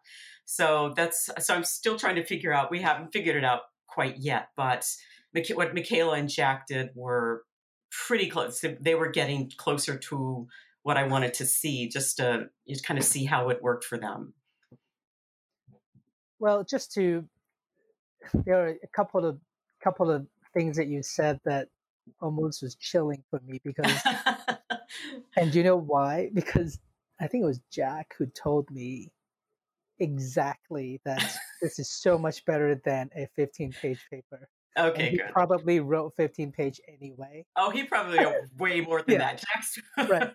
So 0.46 0.94
that's, 0.96 1.28
so 1.38 1.54
I'm 1.54 1.64
still 1.64 1.98
trying 1.98 2.16
to 2.16 2.24
figure 2.24 2.52
out, 2.52 2.70
we 2.70 2.80
haven't 2.80 3.12
figured 3.12 3.36
it 3.36 3.44
out 3.44 3.62
quite 3.86 4.18
yet, 4.18 4.48
but 4.56 4.86
what 5.54 5.74
Michaela 5.74 6.14
and 6.14 6.28
Jack 6.28 6.66
did 6.66 6.90
were 6.94 7.44
pretty 7.90 8.28
close. 8.28 8.64
They 8.80 8.94
were 8.94 9.10
getting 9.10 9.52
closer 9.56 9.96
to 9.96 10.48
what 10.82 10.96
I 10.96 11.06
wanted 11.06 11.34
to 11.34 11.46
see, 11.46 11.88
just 11.88 12.16
to 12.16 12.48
just 12.68 12.84
kind 12.84 12.98
of 12.98 13.04
see 13.04 13.24
how 13.24 13.50
it 13.50 13.62
worked 13.62 13.84
for 13.84 13.98
them. 13.98 14.34
Well, 16.38 16.64
just 16.64 16.92
to 16.94 17.24
there 18.32 18.66
are 18.66 18.76
a 18.82 18.88
couple 18.88 19.24
of 19.24 19.38
couple 19.82 20.10
of 20.10 20.26
things 20.54 20.76
that 20.76 20.88
you 20.88 21.02
said 21.02 21.40
that 21.44 21.68
almost 22.20 22.62
was 22.62 22.74
chilling 22.74 23.22
for 23.30 23.40
me 23.46 23.60
because 23.64 24.00
and 25.36 25.54
you 25.54 25.62
know 25.62 25.76
why? 25.76 26.30
Because 26.32 26.78
I 27.20 27.26
think 27.26 27.42
it 27.42 27.46
was 27.46 27.60
Jack 27.70 28.14
who 28.18 28.26
told 28.26 28.70
me 28.70 29.10
exactly 29.98 31.00
that 31.04 31.36
this 31.62 31.78
is 31.78 31.90
so 31.90 32.18
much 32.18 32.44
better 32.46 32.80
than 32.84 33.10
a 33.14 33.28
15 33.36 33.72
page 33.72 34.00
paper. 34.10 34.48
Okay, 34.78 35.02
and 35.02 35.10
he 35.10 35.16
good. 35.18 35.32
probably 35.32 35.80
wrote 35.80 36.14
15 36.16 36.52
page 36.52 36.80
anyway. 36.88 37.44
Oh, 37.56 37.70
he 37.70 37.84
probably 37.84 38.18
wrote 38.18 38.44
way 38.58 38.80
more 38.80 39.02
than 39.02 39.14
yeah. 39.14 39.18
that. 39.18 39.42
Jack's 39.54 39.78
right. 40.10 40.32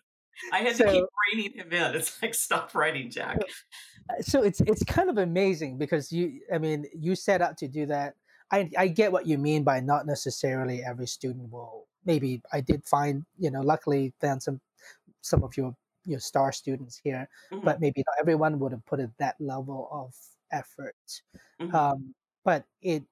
I 0.51 0.59
had 0.59 0.75
so, 0.75 0.85
to 0.85 0.91
keep 0.91 1.05
reining 1.33 1.53
him 1.53 1.71
in. 1.71 1.95
It's 1.95 2.21
like 2.21 2.33
stop 2.33 2.75
writing, 2.75 3.09
Jack. 3.09 3.37
Uh, 4.09 4.21
so 4.21 4.43
it's 4.43 4.61
it's 4.61 4.83
kind 4.83 5.09
of 5.09 5.17
amazing 5.17 5.77
because 5.77 6.11
you 6.11 6.41
I 6.53 6.57
mean 6.57 6.85
you 6.93 7.15
set 7.15 7.41
out 7.41 7.57
to 7.59 7.67
do 7.67 7.85
that. 7.85 8.15
I 8.51 8.69
I 8.77 8.87
get 8.89 9.11
what 9.11 9.25
you 9.25 9.37
mean 9.37 9.63
by 9.63 9.79
not 9.79 10.05
necessarily 10.05 10.83
every 10.83 11.07
student 11.07 11.51
will. 11.51 11.87
Maybe 12.03 12.41
I 12.51 12.61
did 12.61 12.83
find 12.85 13.25
you 13.39 13.49
know 13.49 13.61
luckily 13.61 14.13
found 14.19 14.43
some 14.43 14.59
some 15.21 15.41
of 15.43 15.55
your 15.55 15.73
your 16.03 16.19
star 16.19 16.51
students 16.51 16.99
here, 17.03 17.27
mm-hmm. 17.51 17.65
but 17.65 17.79
maybe 17.79 18.03
not 18.05 18.15
everyone 18.19 18.59
would 18.59 18.71
have 18.71 18.85
put 18.85 18.99
it 18.99 19.09
that 19.17 19.35
level 19.39 19.87
of 19.91 20.13
effort. 20.51 20.95
Mm-hmm. 21.61 21.75
Um, 21.75 22.13
but 22.43 22.65
it 22.81 23.03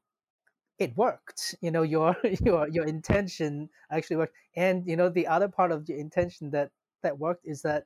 it 0.80 0.96
worked 0.98 1.56
you 1.62 1.72
know 1.72 1.84
your 1.84 2.16
your 2.44 2.68
your 2.70 2.86
intention 2.86 3.70
actually 3.92 4.18
worked 4.18 4.36
and 4.56 4.88
you 4.88 4.96
know 4.96 5.10
the 5.10 5.28
other 5.28 5.48
part 5.48 5.72
of 5.72 5.86
the 5.86 5.98
intention 5.98 6.50
that 6.52 6.72
that 7.02 7.18
worked 7.18 7.46
is 7.46 7.62
that 7.62 7.86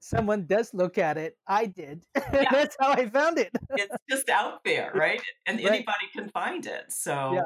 someone 0.00 0.44
does 0.44 0.74
look 0.74 0.98
at 0.98 1.16
it 1.16 1.36
i 1.46 1.64
did 1.66 2.02
yeah. 2.32 2.44
that's 2.50 2.76
how 2.78 2.90
i 2.90 3.08
found 3.08 3.38
it 3.38 3.50
it's 3.70 3.96
just 4.10 4.28
out 4.28 4.62
there 4.64 4.90
right 4.94 5.22
and 5.46 5.58
right. 5.58 5.66
anybody 5.66 6.06
can 6.12 6.28
find 6.28 6.66
it 6.66 6.84
so 6.90 7.32
yeah. 7.34 7.44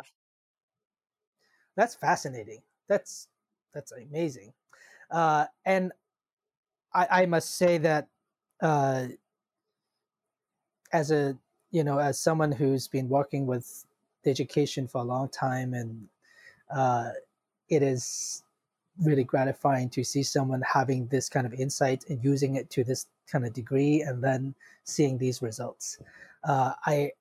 that's 1.76 1.94
fascinating 1.94 2.60
that's 2.88 3.28
that's 3.72 3.92
amazing 3.92 4.52
uh 5.10 5.44
and 5.64 5.92
i 6.94 7.06
i 7.10 7.26
must 7.26 7.56
say 7.56 7.78
that 7.78 8.08
uh 8.60 9.06
as 10.92 11.10
a 11.10 11.36
you 11.70 11.84
know 11.84 11.98
as 11.98 12.18
someone 12.18 12.50
who's 12.50 12.88
been 12.88 13.08
working 13.08 13.46
with 13.46 13.84
Digication 14.24 14.88
for 14.88 15.00
a 15.00 15.04
long 15.04 15.28
time, 15.28 15.74
and 15.74 16.08
uh, 16.74 17.10
it 17.68 17.82
is 17.82 18.42
really 19.00 19.24
gratifying 19.24 19.88
to 19.90 20.02
see 20.02 20.22
someone 20.22 20.60
having 20.62 21.06
this 21.06 21.28
kind 21.28 21.46
of 21.46 21.54
insight 21.54 22.04
and 22.08 22.22
using 22.24 22.56
it 22.56 22.68
to 22.70 22.82
this 22.82 23.06
kind 23.30 23.46
of 23.46 23.52
degree, 23.52 24.02
and 24.02 24.22
then 24.22 24.54
seeing 24.84 25.18
these 25.18 25.40
results. 25.42 25.98
Uh, 26.44 26.72
I 26.84 27.12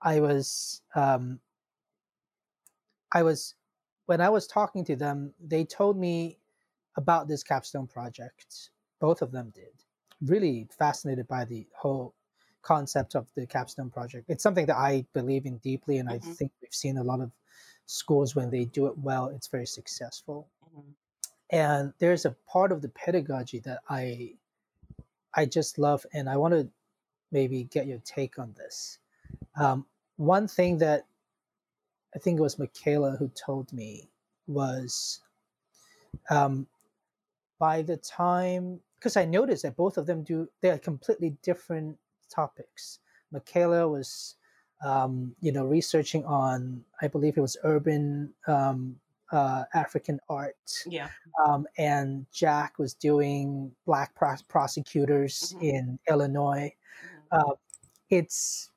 I 0.00 0.20
was 0.20 0.82
um, 0.94 1.38
I 3.12 3.22
was 3.22 3.54
when 4.06 4.20
I 4.20 4.28
was 4.28 4.46
talking 4.46 4.84
to 4.86 4.96
them, 4.96 5.32
they 5.40 5.64
told 5.64 5.96
me 5.96 6.38
about 6.96 7.28
this 7.28 7.42
capstone 7.42 7.86
project. 7.86 8.70
Both 9.00 9.22
of 9.22 9.32
them 9.32 9.52
did. 9.54 9.72
Really 10.20 10.68
fascinated 10.76 11.26
by 11.28 11.44
the 11.44 11.66
whole 11.74 12.14
concept 12.62 13.14
of 13.14 13.26
the 13.34 13.46
capstone 13.46 13.90
project. 13.90 14.26
It's 14.28 14.42
something 14.42 14.66
that 14.66 14.76
I 14.76 15.04
believe 15.12 15.46
in 15.46 15.58
deeply, 15.58 15.98
and 15.98 16.08
mm-hmm. 16.08 16.30
I 16.30 16.34
think 16.34 16.52
we've 16.60 16.72
seen 16.72 16.98
a 16.98 17.02
lot 17.02 17.20
of 17.20 17.30
schools 17.86 18.34
when 18.34 18.50
they 18.50 18.64
do 18.64 18.86
it 18.86 18.96
well, 18.98 19.28
it's 19.28 19.48
very 19.48 19.66
successful. 19.66 20.48
Mm-hmm. 20.64 20.90
and 21.50 21.92
there's 21.98 22.24
a 22.24 22.34
part 22.50 22.72
of 22.72 22.80
the 22.80 22.88
pedagogy 22.90 23.58
that 23.60 23.80
I 23.88 24.34
I 25.34 25.46
just 25.46 25.78
love, 25.78 26.04
and 26.12 26.28
I 26.28 26.36
want 26.36 26.54
to 26.54 26.68
maybe 27.30 27.64
get 27.64 27.86
your 27.86 28.00
take 28.04 28.38
on 28.38 28.54
this. 28.56 28.98
Um, 29.58 29.86
one 30.16 30.46
thing 30.46 30.78
that 30.78 31.06
I 32.14 32.18
think 32.18 32.38
it 32.38 32.42
was 32.42 32.58
Michaela 32.58 33.16
who 33.18 33.28
told 33.28 33.72
me 33.72 34.10
was 34.46 35.20
um, 36.30 36.66
by 37.58 37.82
the 37.82 37.96
time 37.96 38.80
because 38.98 39.16
I 39.16 39.24
noticed 39.24 39.62
that 39.62 39.76
both 39.76 39.96
of 39.96 40.06
them 40.06 40.22
do 40.22 40.48
they 40.60 40.70
are 40.70 40.78
completely 40.78 41.36
different 41.42 41.96
topics. 42.34 43.00
Michaela 43.30 43.88
was 43.88 44.36
um, 44.84 45.34
you 45.40 45.52
know 45.52 45.64
researching 45.64 46.24
on 46.24 46.84
I 47.00 47.08
believe 47.08 47.36
it 47.36 47.40
was 47.40 47.56
urban 47.62 48.32
um, 48.46 48.96
uh, 49.32 49.64
African 49.74 50.20
art. 50.28 50.56
Yeah. 50.86 51.08
Um, 51.46 51.66
and 51.78 52.26
Jack 52.32 52.78
was 52.78 52.94
doing 52.94 53.72
black 53.86 54.14
prosecutors 54.14 55.54
mm-hmm. 55.56 55.64
in 55.64 55.98
Illinois. 56.08 56.72
Mm-hmm. 57.32 57.50
Uh, 57.50 57.54
it's, 58.10 58.70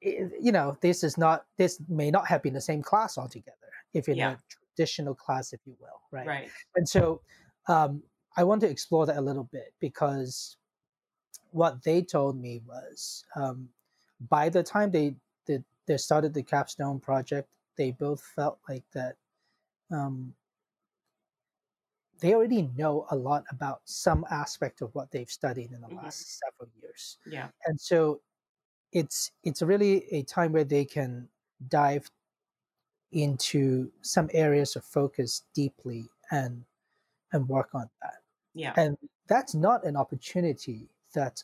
it, 0.00 0.32
you 0.40 0.50
know, 0.50 0.76
this 0.80 1.04
is 1.04 1.16
not, 1.16 1.46
this 1.56 1.78
may 1.88 2.10
not 2.10 2.26
have 2.26 2.42
been 2.42 2.52
the 2.52 2.60
same 2.60 2.82
class 2.82 3.16
altogether, 3.16 3.56
if 3.94 4.08
in 4.08 4.16
yeah. 4.16 4.32
a 4.32 4.36
traditional 4.76 5.14
class, 5.14 5.52
if 5.52 5.60
you 5.64 5.76
will, 5.80 6.00
right? 6.10 6.26
Right. 6.26 6.50
And 6.74 6.88
so 6.88 7.20
um, 7.68 8.02
I 8.36 8.42
want 8.42 8.60
to 8.62 8.68
explore 8.68 9.06
that 9.06 9.16
a 9.16 9.20
little 9.20 9.48
bit 9.52 9.72
because 9.80 10.56
what 11.52 11.82
they 11.82 12.02
told 12.02 12.40
me 12.40 12.60
was 12.66 13.24
um, 13.36 13.68
by 14.28 14.48
the 14.48 14.62
time 14.62 14.90
they 14.90 15.14
did, 15.46 15.64
they 15.86 15.96
started 15.96 16.34
the 16.34 16.42
capstone 16.42 16.98
project, 16.98 17.48
they 17.76 17.92
both 17.92 18.22
felt 18.34 18.58
like 18.68 18.84
that 18.92 19.16
um, 19.90 20.34
they 22.20 22.34
already 22.34 22.70
know 22.76 23.06
a 23.10 23.16
lot 23.16 23.44
about 23.50 23.80
some 23.84 24.24
aspect 24.30 24.80
of 24.80 24.94
what 24.94 25.10
they've 25.10 25.30
studied 25.30 25.72
in 25.72 25.80
the 25.80 25.88
mm-hmm. 25.88 25.96
last 25.96 26.38
several 26.38 26.70
years. 26.80 27.18
Yeah. 27.26 27.48
And 27.66 27.78
so 27.78 28.20
it's 28.92 29.32
it's 29.42 29.60
really 29.60 30.04
a 30.12 30.22
time 30.22 30.52
where 30.52 30.64
they 30.64 30.84
can 30.84 31.28
dive 31.68 32.10
into 33.10 33.90
some 34.00 34.30
areas 34.32 34.76
of 34.76 34.84
focus 34.84 35.42
deeply 35.54 36.08
and 36.30 36.64
and 37.32 37.48
work 37.48 37.70
on 37.74 37.88
that. 38.02 38.18
Yeah. 38.54 38.72
And 38.76 38.96
that's 39.26 39.54
not 39.54 39.84
an 39.84 39.96
opportunity 39.96 40.88
that 41.14 41.42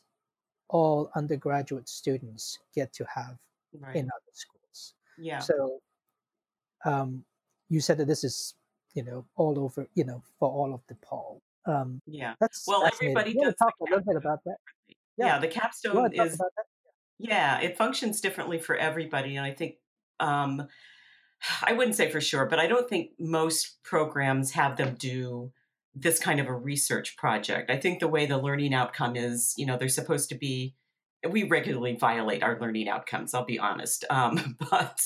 all 0.68 1.10
undergraduate 1.14 1.88
students 1.88 2.58
get 2.74 2.92
to 2.92 3.04
have 3.14 3.36
right. 3.80 3.96
in 3.96 4.04
other 4.04 4.32
schools. 4.32 4.94
Yeah. 5.18 5.38
So 5.38 5.80
um, 6.84 7.24
you 7.68 7.80
said 7.80 7.98
that 7.98 8.06
this 8.06 8.24
is 8.24 8.54
you 8.94 9.04
know 9.04 9.24
all 9.36 9.58
over 9.58 9.86
you 9.94 10.04
know 10.04 10.22
for 10.38 10.48
all 10.48 10.74
of 10.74 10.80
DePaul. 10.86 11.40
Um, 11.66 12.00
yeah, 12.06 12.34
that's 12.40 12.64
well, 12.66 12.86
everybody 12.86 13.34
does 13.34 13.54
talk 13.56 13.74
a 13.80 13.84
little 13.84 14.04
bit 14.04 14.16
about 14.16 14.40
that. 14.44 14.56
Yeah, 15.16 15.26
yeah 15.26 15.38
the 15.38 15.48
capstone 15.48 16.12
is 16.14 16.40
yeah, 17.18 17.58
it 17.60 17.76
functions 17.76 18.20
differently 18.20 18.58
for 18.58 18.76
everybody, 18.76 19.36
and 19.36 19.44
I 19.44 19.50
think 19.50 19.76
um, 20.20 20.66
I 21.62 21.72
wouldn't 21.72 21.96
say 21.96 22.10
for 22.10 22.20
sure, 22.20 22.46
but 22.46 22.58
I 22.58 22.66
don't 22.66 22.88
think 22.88 23.10
most 23.18 23.82
programs 23.82 24.52
have 24.52 24.76
them 24.76 24.94
do 24.98 25.52
this 26.00 26.18
kind 26.18 26.40
of 26.40 26.46
a 26.46 26.54
research 26.54 27.16
project. 27.16 27.70
I 27.70 27.76
think 27.76 28.00
the 28.00 28.08
way 28.08 28.26
the 28.26 28.38
learning 28.38 28.74
outcome 28.74 29.16
is, 29.16 29.54
you 29.56 29.66
know, 29.66 29.76
they're 29.76 29.88
supposed 29.88 30.28
to 30.30 30.34
be 30.34 30.74
we 31.28 31.42
regularly 31.42 31.96
violate 31.96 32.42
our 32.42 32.58
learning 32.60 32.88
outcomes 32.88 33.34
i'll 33.34 33.44
be 33.44 33.58
honest 33.58 34.04
um, 34.10 34.56
but 34.70 35.00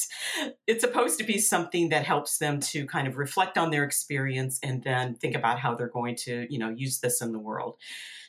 it's 0.66 0.82
supposed 0.82 1.18
to 1.18 1.24
be 1.24 1.38
something 1.38 1.88
that 1.88 2.04
helps 2.04 2.38
them 2.38 2.60
to 2.60 2.86
kind 2.86 3.08
of 3.08 3.16
reflect 3.16 3.56
on 3.56 3.70
their 3.70 3.84
experience 3.84 4.58
and 4.62 4.82
then 4.82 5.14
think 5.14 5.34
about 5.34 5.58
how 5.58 5.74
they're 5.74 5.88
going 5.88 6.14
to 6.14 6.46
you 6.50 6.58
know 6.58 6.68
use 6.68 7.00
this 7.00 7.22
in 7.22 7.32
the 7.32 7.38
world 7.38 7.76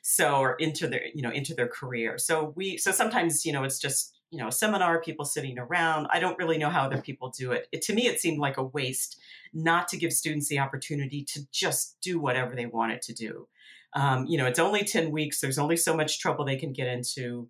so 0.02 0.36
or 0.36 0.56
into 0.56 0.88
their 0.88 1.08
you 1.14 1.22
know 1.22 1.32
into 1.32 1.54
their 1.54 1.68
career 1.68 2.18
so 2.18 2.54
we 2.56 2.78
so 2.78 2.92
sometimes 2.92 3.46
you 3.46 3.52
know 3.52 3.64
it's 3.64 3.80
just 3.80 4.18
you 4.34 4.40
know 4.40 4.48
a 4.48 4.52
seminar 4.52 5.00
people 5.00 5.24
sitting 5.24 5.60
around 5.60 6.08
i 6.12 6.20
don't 6.20 6.40
really 6.40 6.58
know 6.58 6.70
how 6.70 6.82
other 6.82 7.00
people 7.00 7.30
do 7.30 7.52
it. 7.52 7.68
it 7.72 7.84
to 7.84 7.94
me 7.94 8.08
it 8.08 8.20
seemed 8.20 8.40
like 8.40 8.58
a 8.58 8.64
waste 8.64 9.20
not 9.54 9.88
to 9.88 9.98
give 9.98 10.12
students 10.12 10.48
the 10.48 10.58
opportunity 10.58 11.24
to 11.24 11.42
just 11.52 11.98
do 12.02 12.20
whatever 12.20 12.56
they 12.56 12.66
wanted 12.66 13.02
to 13.02 13.14
do 13.14 13.48
um, 13.94 14.26
you 14.26 14.38
know 14.38 14.48
it's 14.48 14.60
only 14.60 14.84
10 14.84 15.12
weeks 15.12 15.40
there's 15.40 15.60
only 15.60 15.78
so 15.78 15.96
much 15.96 16.20
trouble 16.20 16.44
they 16.44 16.58
can 16.58 16.74
get 16.74 16.88
into 16.88 17.48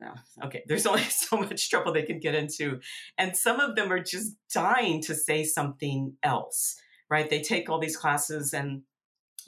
no, 0.00 0.14
okay, 0.44 0.62
there's 0.68 0.86
only 0.92 1.02
so 1.02 1.38
much 1.38 1.68
trouble 1.68 1.92
they 1.92 2.04
can 2.04 2.20
get 2.20 2.36
into. 2.36 2.78
And 3.16 3.36
some 3.36 3.58
of 3.58 3.74
them 3.74 3.92
are 3.92 4.02
just 4.02 4.36
dying 4.52 5.02
to 5.02 5.14
say 5.14 5.42
something 5.42 6.14
else, 6.22 6.76
right? 7.10 7.28
They 7.28 7.40
take 7.40 7.68
all 7.68 7.80
these 7.80 7.96
classes 7.96 8.54
and 8.54 8.82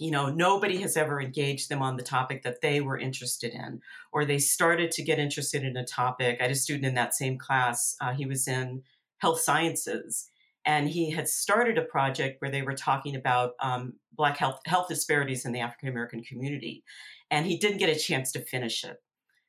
you 0.00 0.10
know, 0.10 0.30
nobody 0.30 0.78
has 0.78 0.96
ever 0.96 1.20
engaged 1.20 1.68
them 1.68 1.82
on 1.82 1.98
the 1.98 2.02
topic 2.02 2.42
that 2.42 2.62
they 2.62 2.80
were 2.80 2.98
interested 2.98 3.52
in, 3.52 3.82
or 4.12 4.24
they 4.24 4.38
started 4.38 4.90
to 4.92 5.02
get 5.02 5.18
interested 5.18 5.62
in 5.62 5.76
a 5.76 5.84
topic. 5.84 6.38
I 6.40 6.44
had 6.44 6.52
a 6.52 6.54
student 6.54 6.86
in 6.86 6.94
that 6.94 7.14
same 7.14 7.36
class. 7.36 7.96
Uh, 8.00 8.14
he 8.14 8.24
was 8.24 8.48
in 8.48 8.82
health 9.18 9.40
sciences, 9.40 10.30
and 10.64 10.88
he 10.88 11.10
had 11.10 11.28
started 11.28 11.76
a 11.76 11.82
project 11.82 12.40
where 12.40 12.50
they 12.50 12.62
were 12.62 12.74
talking 12.74 13.14
about 13.14 13.52
um, 13.60 13.92
Black 14.14 14.38
health 14.38 14.60
health 14.64 14.88
disparities 14.88 15.44
in 15.44 15.52
the 15.52 15.60
African 15.60 15.90
American 15.90 16.22
community, 16.22 16.82
and 17.30 17.44
he 17.44 17.58
didn't 17.58 17.78
get 17.78 17.94
a 17.94 18.00
chance 18.00 18.32
to 18.32 18.40
finish 18.40 18.82
it. 18.84 18.96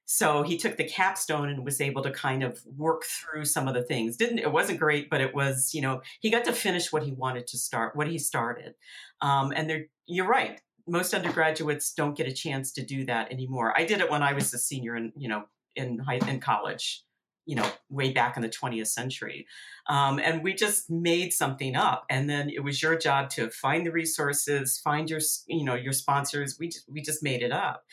So 0.05 0.43
he 0.43 0.57
took 0.57 0.77
the 0.77 0.83
capstone 0.83 1.49
and 1.49 1.63
was 1.63 1.79
able 1.79 2.01
to 2.03 2.11
kind 2.11 2.43
of 2.43 2.61
work 2.77 3.03
through 3.05 3.45
some 3.45 3.67
of 3.67 3.73
the 3.73 3.83
things. 3.83 4.17
Didn't 4.17 4.39
it 4.39 4.51
wasn't 4.51 4.79
great, 4.79 5.09
but 5.09 5.21
it 5.21 5.33
was 5.33 5.73
you 5.73 5.81
know 5.81 6.01
he 6.19 6.29
got 6.29 6.45
to 6.45 6.53
finish 6.53 6.91
what 6.91 7.03
he 7.03 7.11
wanted 7.11 7.47
to 7.47 7.57
start, 7.57 7.95
what 7.95 8.07
he 8.07 8.17
started. 8.17 8.75
Um, 9.21 9.53
and 9.55 9.69
there, 9.69 9.85
you're 10.05 10.27
right. 10.27 10.59
Most 10.87 11.13
undergraduates 11.13 11.93
don't 11.93 12.17
get 12.17 12.27
a 12.27 12.33
chance 12.33 12.71
to 12.73 12.85
do 12.85 13.05
that 13.05 13.31
anymore. 13.31 13.73
I 13.77 13.85
did 13.85 14.01
it 14.01 14.09
when 14.09 14.23
I 14.23 14.33
was 14.33 14.53
a 14.53 14.57
senior 14.57 14.95
in 14.95 15.13
you 15.15 15.29
know 15.29 15.45
in 15.75 15.99
high 15.99 16.19
in 16.27 16.39
college 16.39 17.03
you 17.51 17.57
know, 17.57 17.69
way 17.89 18.13
back 18.13 18.37
in 18.37 18.41
the 18.41 18.47
20th 18.47 18.87
century. 18.87 19.45
Um, 19.87 20.19
and 20.19 20.41
we 20.41 20.53
just 20.53 20.89
made 20.89 21.33
something 21.33 21.75
up. 21.75 22.05
And 22.09 22.29
then 22.29 22.49
it 22.49 22.63
was 22.63 22.81
your 22.81 22.97
job 22.97 23.29
to 23.31 23.49
find 23.49 23.85
the 23.85 23.91
resources, 23.91 24.79
find 24.81 25.09
your, 25.09 25.19
you 25.47 25.65
know, 25.65 25.75
your 25.75 25.91
sponsors. 25.91 26.57
We 26.57 26.69
just, 26.69 26.89
we 26.89 27.01
just 27.01 27.21
made 27.21 27.43
it 27.43 27.51
up. 27.51 27.83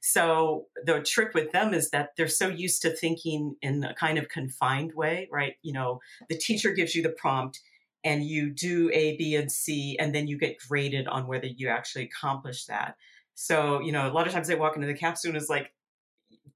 So 0.00 0.68
the 0.82 1.02
trick 1.02 1.34
with 1.34 1.52
them 1.52 1.74
is 1.74 1.90
that 1.90 2.12
they're 2.16 2.26
so 2.26 2.48
used 2.48 2.80
to 2.82 2.90
thinking 2.96 3.54
in 3.60 3.84
a 3.84 3.92
kind 3.92 4.16
of 4.16 4.30
confined 4.30 4.94
way, 4.94 5.28
right? 5.30 5.56
You 5.60 5.74
know, 5.74 6.00
the 6.30 6.38
teacher 6.38 6.72
gives 6.72 6.94
you 6.94 7.02
the 7.02 7.10
prompt 7.10 7.60
and 8.02 8.24
you 8.24 8.48
do 8.48 8.90
A, 8.94 9.18
B, 9.18 9.36
and 9.36 9.52
C, 9.52 9.94
and 10.00 10.14
then 10.14 10.26
you 10.26 10.38
get 10.38 10.56
graded 10.66 11.06
on 11.06 11.26
whether 11.26 11.48
you 11.48 11.68
actually 11.68 12.04
accomplish 12.04 12.64
that. 12.64 12.96
So, 13.34 13.82
you 13.82 13.92
know, 13.92 14.10
a 14.10 14.12
lot 14.12 14.26
of 14.26 14.32
times 14.32 14.48
they 14.48 14.54
walk 14.54 14.74
into 14.74 14.86
the 14.86 14.94
capstone 14.94 15.36
is 15.36 15.50
like, 15.50 15.70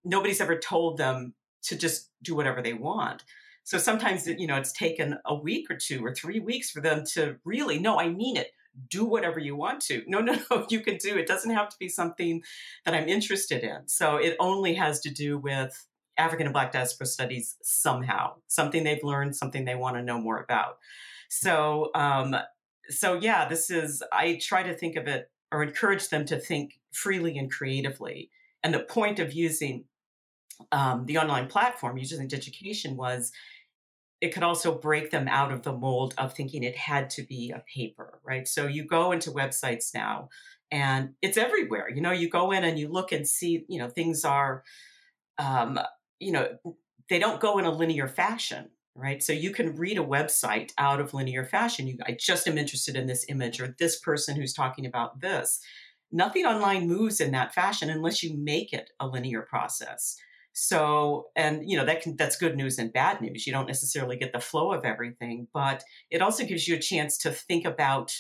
nobody's 0.07 0.41
ever 0.41 0.59
told 0.59 0.97
them 0.97 1.35
to 1.67 1.77
just 1.77 2.11
do 2.23 2.35
whatever 2.35 2.63
they 2.63 2.73
want. 2.73 3.25
So 3.65 3.79
sometimes, 3.79 4.27
you 4.27 4.47
know, 4.47 4.57
it's 4.57 4.73
taken 4.73 5.19
a 5.25 5.35
week 5.35 5.71
or 5.71 5.77
two 5.77 6.05
or 6.05 6.15
three 6.15 6.39
weeks 6.39 6.71
for 6.71 6.81
them 6.81 7.05
to 7.15 7.37
really, 7.45 7.79
no, 7.79 7.99
I 7.99 8.09
mean 8.09 8.37
it. 8.37 8.53
Do 8.89 9.05
whatever 9.05 9.41
you 9.41 9.57
want 9.57 9.81
to. 9.83 10.05
No, 10.09 10.21
no, 10.21 10.39
no, 10.51 10.67
you 10.71 10.81
can 10.81 10.99
do. 10.99 11.17
It 11.17 11.27
doesn't 11.27 11.51
have 11.51 11.69
to 11.71 11.77
be 11.79 11.89
something 11.89 12.43
that 12.85 12.95
I'm 12.95 13.09
interested 13.09 13.65
in. 13.65 13.89
So 13.89 14.17
it 14.17 14.37
only 14.39 14.75
has 14.75 15.01
to 15.01 15.11
do 15.11 15.39
with 15.39 15.87
African 16.17 16.47
and 16.47 16.53
Black 16.53 16.73
diaspora 16.73 17.07
studies 17.07 17.57
somehow, 17.63 18.35
something 18.47 18.85
they've 18.85 19.03
learned, 19.03 19.35
something 19.35 19.65
they 19.65 19.75
want 19.75 19.97
to 19.97 20.03
know 20.03 20.21
more 20.21 20.41
about. 20.41 20.79
So, 21.29 21.91
um, 21.95 22.37
so 22.89 23.15
yeah, 23.15 23.49
this 23.49 23.71
is. 23.71 24.03
I 24.13 24.39
try 24.41 24.63
to 24.63 24.75
think 24.75 24.95
of 24.97 25.09
it 25.09 25.31
or 25.51 25.63
encourage 25.63 26.09
them 26.09 26.25
to 26.27 26.39
think 26.39 26.79
freely 26.93 27.37
and 27.37 27.51
creatively. 27.51 28.31
And 28.63 28.73
the 28.73 28.81
point 28.81 29.19
of 29.19 29.33
using 29.33 29.85
um, 30.73 31.07
the 31.07 31.19
online 31.19 31.49
platform, 31.49 31.99
using 31.99 32.27
Digication, 32.29 32.97
was 32.97 33.33
it 34.21 34.33
could 34.33 34.43
also 34.43 34.75
break 34.75 35.11
them 35.11 35.29
out 35.29 35.53
of 35.53 35.63
the 35.63 35.73
mold 35.73 36.15
of 36.17 36.33
thinking 36.33 36.63
it 36.63 36.77
had 36.77 37.11
to 37.11 37.23
be 37.23 37.51
a 37.51 37.63
paper, 37.73 38.19
right? 38.25 38.49
So 38.49 38.67
you 38.67 38.85
go 38.85 39.13
into 39.13 39.31
websites 39.31 39.93
now 39.95 40.31
and 40.71 41.11
it's 41.21 41.37
everywhere. 41.37 41.91
You 41.91 42.01
know, 42.01 42.13
you 42.13 42.31
go 42.31 42.51
in 42.51 42.65
and 42.65 42.79
you 42.79 42.89
look 42.89 43.13
and 43.13 43.29
see, 43.29 43.65
you 43.69 43.79
know, 43.79 43.89
things 43.89 44.25
are, 44.25 44.65
um, 45.39 45.79
you 46.19 46.33
know, 46.33 46.49
they 47.11 47.19
don't 47.19 47.41
go 47.41 47.59
in 47.59 47.67
a 47.67 47.71
linear 47.71 48.09
fashion, 48.09 48.71
right? 48.95 49.23
So 49.23 49.33
you 49.33 49.51
can 49.51 49.77
read 49.77 49.99
a 49.99 50.05
website 50.05 50.73
out 50.79 50.99
of 50.99 51.13
linear 51.13 51.45
fashion. 51.45 51.87
You, 51.87 51.99
I 52.07 52.17
just 52.19 52.49
am 52.49 52.57
interested 52.57 52.97
in 52.97 53.07
this 53.07 53.27
image 53.29 53.61
or 53.61 53.77
this 53.79 53.99
person 54.01 54.35
who's 54.35 54.55
talking 54.55 54.87
about 54.87 55.21
this. 55.21 55.61
Nothing 56.11 56.47
online 56.47 56.89
moves 56.89 57.21
in 57.21 57.33
that 57.33 57.53
fashion 57.53 57.91
unless 57.91 58.23
you 58.23 58.35
make 58.37 58.73
it 58.73 58.91
a 58.99 59.07
linear 59.07 59.43
process. 59.43 60.17
So, 60.59 61.27
and 61.37 61.69
you 61.71 61.77
know, 61.77 61.85
that 61.85 62.01
can, 62.01 62.17
that's 62.17 62.39
good 62.39 62.57
news 62.57 62.79
and 62.79 62.91
bad 62.91 63.21
news. 63.21 63.47
You 63.47 63.53
don't 63.53 63.67
necessarily 63.67 64.17
get 64.17 64.33
the 64.33 64.41
flow 64.41 64.73
of 64.73 64.87
everything, 64.87 65.49
but 65.53 65.85
it 66.11 66.23
also 66.23 66.47
gives 66.47 66.67
you 66.67 66.77
a 66.77 66.81
chance 66.81 67.19
to 67.19 67.31
think 67.31 67.67
about 67.67 68.15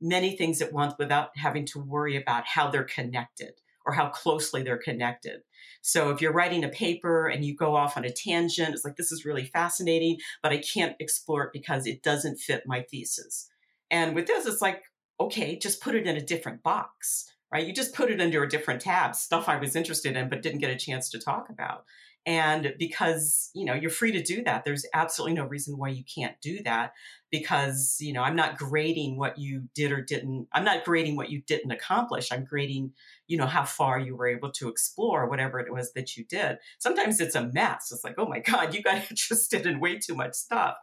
many 0.00 0.34
things 0.34 0.62
at 0.62 0.72
once 0.72 0.94
without 0.98 1.36
having 1.36 1.66
to 1.66 1.78
worry 1.78 2.16
about 2.16 2.46
how 2.46 2.70
they're 2.70 2.82
connected 2.82 3.52
or 3.84 3.92
how 3.92 4.08
closely 4.08 4.62
they're 4.62 4.78
connected. 4.78 5.42
So 5.82 6.08
if 6.08 6.22
you're 6.22 6.32
writing 6.32 6.64
a 6.64 6.70
paper 6.70 7.26
and 7.26 7.44
you 7.44 7.54
go 7.54 7.76
off 7.76 7.98
on 7.98 8.06
a 8.06 8.10
tangent, 8.10 8.72
it's 8.72 8.86
like, 8.86 8.96
this 8.96 9.12
is 9.12 9.26
really 9.26 9.44
fascinating, 9.44 10.16
but 10.42 10.50
I 10.50 10.62
can't 10.62 10.96
explore 10.98 11.44
it 11.44 11.50
because 11.52 11.86
it 11.86 12.02
doesn't 12.02 12.40
fit 12.40 12.62
my 12.64 12.86
thesis. 12.90 13.50
And 13.90 14.14
with 14.14 14.26
this, 14.26 14.46
it's 14.46 14.62
like, 14.62 14.82
okay, 15.20 15.58
just 15.58 15.82
put 15.82 15.94
it 15.94 16.06
in 16.06 16.16
a 16.16 16.24
different 16.24 16.62
box, 16.62 17.26
right? 17.52 17.66
You 17.66 17.72
just 17.72 17.94
put 17.94 18.10
it 18.10 18.20
under 18.20 18.42
a 18.42 18.48
different 18.48 18.80
tab, 18.80 19.14
stuff 19.14 19.48
I 19.48 19.58
was 19.58 19.76
interested 19.76 20.16
in 20.16 20.28
but 20.28 20.42
didn't 20.42 20.60
get 20.60 20.70
a 20.70 20.76
chance 20.76 21.10
to 21.10 21.18
talk 21.18 21.50
about. 21.50 21.84
And 22.24 22.74
because, 22.78 23.50
you 23.52 23.64
know, 23.64 23.74
you're 23.74 23.90
free 23.90 24.12
to 24.12 24.22
do 24.22 24.44
that. 24.44 24.64
There's 24.64 24.86
absolutely 24.94 25.34
no 25.34 25.44
reason 25.44 25.76
why 25.76 25.88
you 25.88 26.04
can't 26.04 26.40
do 26.40 26.62
that 26.62 26.92
because, 27.32 27.96
you 28.00 28.12
know, 28.12 28.22
I'm 28.22 28.36
not 28.36 28.56
grading 28.56 29.18
what 29.18 29.38
you 29.38 29.64
did 29.74 29.90
or 29.90 30.00
didn't. 30.00 30.46
I'm 30.52 30.64
not 30.64 30.84
grading 30.84 31.16
what 31.16 31.30
you 31.30 31.42
didn't 31.42 31.72
accomplish. 31.72 32.30
I'm 32.30 32.44
grading, 32.44 32.92
you 33.26 33.38
know, 33.38 33.46
how 33.46 33.64
far 33.64 33.98
you 33.98 34.14
were 34.14 34.28
able 34.28 34.52
to 34.52 34.68
explore 34.68 35.28
whatever 35.28 35.58
it 35.58 35.72
was 35.72 35.92
that 35.94 36.16
you 36.16 36.24
did. 36.24 36.58
Sometimes 36.78 37.20
it's 37.20 37.34
a 37.34 37.50
mess. 37.52 37.90
It's 37.90 38.04
like, 38.04 38.14
oh 38.18 38.28
my 38.28 38.38
God, 38.38 38.72
you 38.72 38.82
got 38.82 39.02
interested 39.10 39.66
in 39.66 39.80
way 39.80 39.98
too 39.98 40.14
much 40.14 40.34
stuff. 40.34 40.76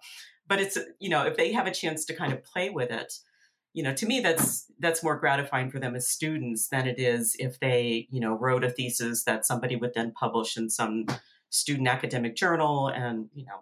But 0.45 0.59
it's, 0.59 0.77
you 0.99 1.09
know, 1.09 1.25
if 1.25 1.37
they 1.37 1.53
have 1.53 1.67
a 1.67 1.73
chance 1.73 2.03
to 2.05 2.15
kind 2.15 2.33
of 2.33 2.43
play 2.43 2.69
with 2.69 2.91
it, 2.91 3.13
you 3.73 3.83
know 3.83 3.93
to 3.93 4.05
me 4.05 4.19
that's 4.19 4.65
that's 4.79 5.03
more 5.03 5.17
gratifying 5.17 5.69
for 5.69 5.79
them 5.79 5.95
as 5.95 6.07
students 6.07 6.69
than 6.69 6.87
it 6.87 6.99
is 6.99 7.35
if 7.39 7.59
they 7.59 8.07
you 8.09 8.19
know 8.19 8.33
wrote 8.33 8.63
a 8.63 8.69
thesis 8.69 9.23
that 9.23 9.45
somebody 9.45 9.75
would 9.75 9.93
then 9.93 10.11
publish 10.11 10.57
in 10.57 10.69
some 10.69 11.05
student 11.49 11.87
academic 11.87 12.35
journal 12.35 12.87
and 12.87 13.29
you 13.33 13.45
know 13.45 13.61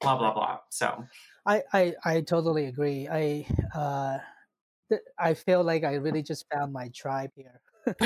blah 0.00 0.16
blah 0.16 0.32
blah. 0.32 0.58
So 0.70 1.04
i 1.46 1.62
i, 1.72 1.94
I 2.04 2.20
totally 2.20 2.66
agree. 2.66 3.08
I 3.08 3.46
uh 3.74 4.18
i 5.18 5.34
feel 5.34 5.62
like 5.62 5.84
i 5.84 5.94
really 5.94 6.22
just 6.22 6.46
found 6.52 6.72
my 6.72 6.88
tribe 6.88 7.30
here. 7.34 7.60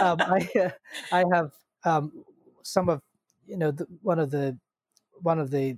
Um, 0.00 0.18
i 0.20 0.48
uh, 0.58 0.70
i 1.12 1.24
have 1.32 1.50
um 1.84 2.12
some 2.62 2.88
of 2.88 3.02
you 3.46 3.56
know 3.58 3.70
the, 3.72 3.86
one 4.02 4.18
of 4.18 4.30
the 4.30 4.58
one 5.22 5.38
of 5.38 5.50
the 5.50 5.76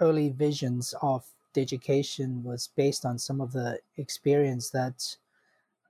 early 0.00 0.30
visions 0.30 0.94
of 1.00 1.24
Digication 1.52 2.42
was 2.42 2.68
based 2.76 3.04
on 3.04 3.18
some 3.18 3.40
of 3.40 3.52
the 3.52 3.78
experience 3.96 4.70
that 4.70 5.16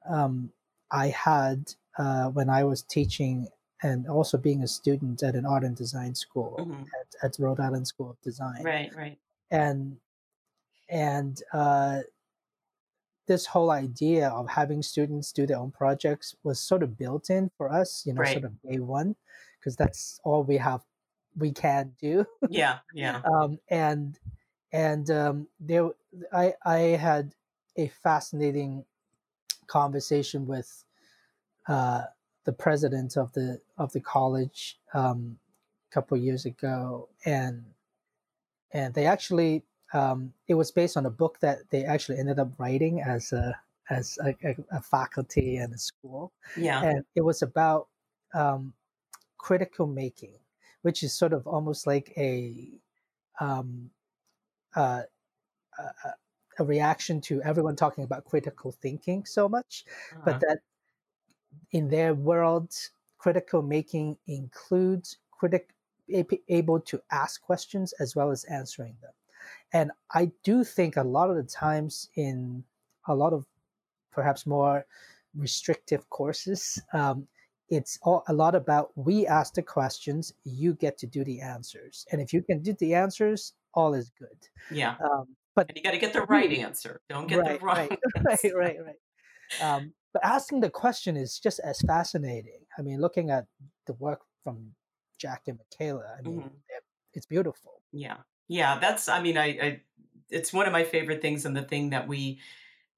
um, 0.09 0.51
I 0.91 1.09
had 1.09 1.73
uh, 1.99 2.29
when 2.29 2.51
I 2.51 2.65
was 2.65 2.83
teaching 2.83 3.49
and 3.83 4.09
also 4.09 4.39
being 4.39 4.63
a 4.63 4.69
student 4.69 5.23
at 5.23 5.35
an 5.35 5.45
art 5.45 5.65
and 5.65 5.77
design 5.77 6.15
school 6.15 6.57
mm-hmm. 6.61 6.83
at, 6.83 7.25
at, 7.25 7.37
Rhode 7.39 7.61
Island 7.61 7.87
School 7.87 8.11
of 8.11 8.21
Design. 8.23 8.63
Right, 8.63 8.95
right. 8.95 9.19
And 9.51 9.97
and 10.89 11.43
uh, 11.53 12.01
this 13.27 13.47
whole 13.47 13.71
idea 13.71 14.29
of 14.29 14.49
having 14.49 14.83
students 14.83 15.33
do 15.33 15.47
their 15.47 15.59
own 15.59 15.71
projects 15.71 16.37
was 16.45 16.61
sort 16.61 16.83
of 16.83 16.99
built 16.99 17.31
in 17.31 17.51
for 17.57 17.73
us, 17.73 18.05
you 18.07 18.13
know, 18.13 18.21
right. 18.21 18.33
sort 18.33 18.45
of 18.45 18.63
day 18.63 18.79
one, 18.79 19.17
because 19.59 19.77
that's 19.77 20.21
all 20.25 20.43
we 20.43 20.57
have 20.59 20.83
we 21.37 21.53
can 21.53 21.93
do. 22.01 22.27
Yeah, 22.49 22.79
yeah. 22.95 23.21
um, 23.25 23.59
and 23.69 24.19
and 24.73 25.11
um, 25.11 25.49
there 25.61 25.91
I 26.33 26.55
I 26.65 26.79
had 26.79 27.35
a 27.77 27.89
fascinating 27.89 28.85
conversation 29.67 30.47
with 30.47 30.85
uh, 31.69 32.03
the 32.45 32.53
president 32.53 33.17
of 33.17 33.33
the 33.33 33.61
of 33.79 33.93
the 33.93 34.01
college 34.01 34.79
um, 34.95 35.39
a 35.91 35.95
couple 35.95 36.17
years 36.17 36.47
ago, 36.47 37.09
and 37.25 37.65
and 38.73 38.95
they 38.95 39.07
actually 39.07 39.65
um, 39.93 40.33
it 40.49 40.55
was 40.55 40.71
based 40.71 40.97
on 40.97 41.07
a 41.07 41.11
book 41.11 41.39
that 41.41 41.71
they 41.71 41.85
actually 41.85 42.19
ended 42.19 42.39
up 42.39 42.53
writing 42.59 43.01
as 43.03 43.33
a 43.33 43.59
as 43.91 44.19
a, 44.25 44.35
a, 44.47 44.57
a 44.73 44.81
faculty 44.81 45.57
and 45.57 45.75
a 45.75 45.79
school. 45.79 46.33
Yeah, 46.57 46.83
and 46.83 47.05
it 47.15 47.23
was 47.23 47.43
about 47.43 47.89
um, 48.35 48.73
critical 49.39 49.87
making, 49.87 50.39
which 50.83 51.03
is 51.03 51.13
sort 51.13 51.33
of 51.33 51.47
almost 51.47 51.87
like 51.87 52.13
a 52.17 52.81
um, 53.41 53.91
uh, 54.77 55.03
a, 55.79 56.11
a, 56.59 56.65
reaction 56.65 57.21
to 57.21 57.43
everyone 57.43 57.77
talking 57.77 58.05
about 58.05 58.25
critical 58.25 58.73
thinking 58.73 59.25
so 59.25 59.49
much, 59.49 59.85
uh-huh. 60.13 60.23
but 60.25 60.41
that 60.41 60.59
in 61.73 61.89
their 61.89 62.15
world, 62.15 62.73
critical 63.19 63.63
making 63.63 64.17
includes 64.27 65.19
critic 65.31 65.71
able 66.49 66.81
to 66.81 67.01
ask 67.11 67.41
questions 67.43 67.95
as 68.01 68.15
well 68.15 68.31
as 68.31 68.45
answering 68.45 68.97
them. 69.01 69.13
And 69.73 69.91
I 70.13 70.31
do 70.43 70.65
think 70.65 70.97
a 70.97 71.03
lot 71.03 71.31
of 71.31 71.37
the 71.37 71.43
times 71.43 72.09
in 72.17 72.65
a 73.07 73.15
lot 73.15 73.33
of 73.33 73.47
perhaps 74.11 74.47
more 74.47 74.85
restrictive 75.35 76.09
courses, 76.11 76.81
um, 76.93 77.27
it's 77.71 77.99
all, 78.03 78.23
a 78.29 78.33
lot 78.33 78.55
about 78.55 78.91
we 78.97 79.27
ask 79.27 79.55
the 79.55 79.63
questions, 79.63 80.35
you 80.45 80.75
get 80.75 80.99
to 80.99 81.07
do 81.07 81.25
the 81.25 81.41
answers. 81.41 82.07
And 82.13 82.21
if 82.21 82.33
you 82.33 82.43
can 82.43 82.63
do 82.63 82.75
the 82.75 82.95
answers, 82.95 83.55
all 83.75 83.95
is 83.95 84.11
good. 84.19 84.39
Yeah. 84.71 84.95
Um, 85.03 85.37
but 85.55 85.69
and 85.69 85.77
you 85.77 85.83
got 85.83 85.93
to 85.93 85.99
get 85.99 86.13
the 86.13 86.23
right 86.23 86.51
answer. 86.53 87.01
Don't 87.09 87.27
get 87.27 87.41
right, 87.41 87.61
the 87.61 87.67
wrong. 87.67 87.77
Right, 87.77 87.99
right, 88.25 88.53
right, 88.55 88.77
right. 88.85 88.97
Um, 89.61 89.93
but 90.13 90.25
asking 90.25 90.61
the 90.61 90.71
question 90.71 91.17
is 91.17 91.39
just 91.39 91.61
as 91.61 91.81
fascinating. 91.81 92.61
I 92.79 92.83
mean, 92.83 93.01
looking 93.01 93.31
at 93.31 93.47
the 93.87 93.95
work 93.95 94.21
from 94.45 94.73
Jack 95.19 95.43
and 95.47 95.59
Michaela, 95.59 96.05
I 96.19 96.23
mean, 96.23 96.41
mm-hmm. 96.41 96.49
it's 97.15 97.27
beautiful. 97.27 97.83
Yeah, 97.93 98.19
yeah. 98.49 98.79
That's. 98.79 99.09
I 99.09 99.23
mean, 99.23 99.37
I, 99.37 99.47
I. 99.47 99.81
It's 100.31 100.53
one 100.53 100.67
of 100.67 100.73
my 100.73 100.85
favorite 100.85 101.21
things, 101.21 101.45
and 101.45 101.57
the 101.57 101.63
thing 101.63 101.91
that 101.91 102.09
we 102.09 102.41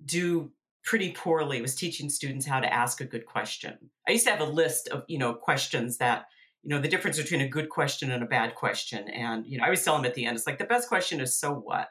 do 0.04 0.50
pretty 0.84 1.12
poorly 1.12 1.62
was 1.62 1.74
teaching 1.74 2.10
students 2.10 2.46
how 2.46 2.60
to 2.60 2.72
ask 2.72 3.00
a 3.00 3.06
good 3.06 3.26
question. 3.26 3.76
I 4.06 4.12
used 4.12 4.26
to 4.26 4.30
have 4.30 4.40
a 4.40 4.44
list 4.44 4.88
of 4.88 5.04
you 5.08 5.18
know 5.18 5.34
questions 5.34 5.98
that 5.98 6.26
you 6.64 6.70
know 6.70 6.80
the 6.80 6.88
difference 6.88 7.18
between 7.18 7.42
a 7.42 7.48
good 7.48 7.68
question 7.68 8.10
and 8.10 8.22
a 8.22 8.26
bad 8.26 8.54
question. 8.54 9.08
And 9.08 9.46
you 9.46 9.58
know 9.58 9.64
i 9.64 9.66
always 9.66 9.84
tell 9.84 9.96
them 9.96 10.06
at 10.06 10.14
the 10.14 10.24
end 10.24 10.36
it's 10.36 10.46
like 10.46 10.58
the 10.58 10.64
best 10.64 10.88
question 10.88 11.20
is 11.20 11.38
so 11.38 11.52
what? 11.52 11.88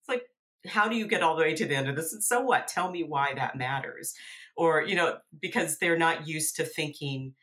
It's 0.00 0.08
like 0.08 0.22
how 0.66 0.88
do 0.88 0.96
you 0.96 1.08
get 1.08 1.22
all 1.22 1.36
the 1.36 1.42
way 1.42 1.54
to 1.54 1.66
the 1.66 1.74
end 1.74 1.88
of 1.88 1.96
this? 1.96 2.12
And 2.12 2.22
so 2.22 2.40
what? 2.40 2.68
Tell 2.68 2.90
me 2.90 3.02
why 3.02 3.34
that 3.34 3.56
matters. 3.56 4.14
Or 4.56 4.82
you 4.82 4.94
know 4.94 5.18
because 5.40 5.78
they're 5.78 5.98
not 5.98 6.26
used 6.28 6.56
to 6.56 6.64
thinking 6.64 7.34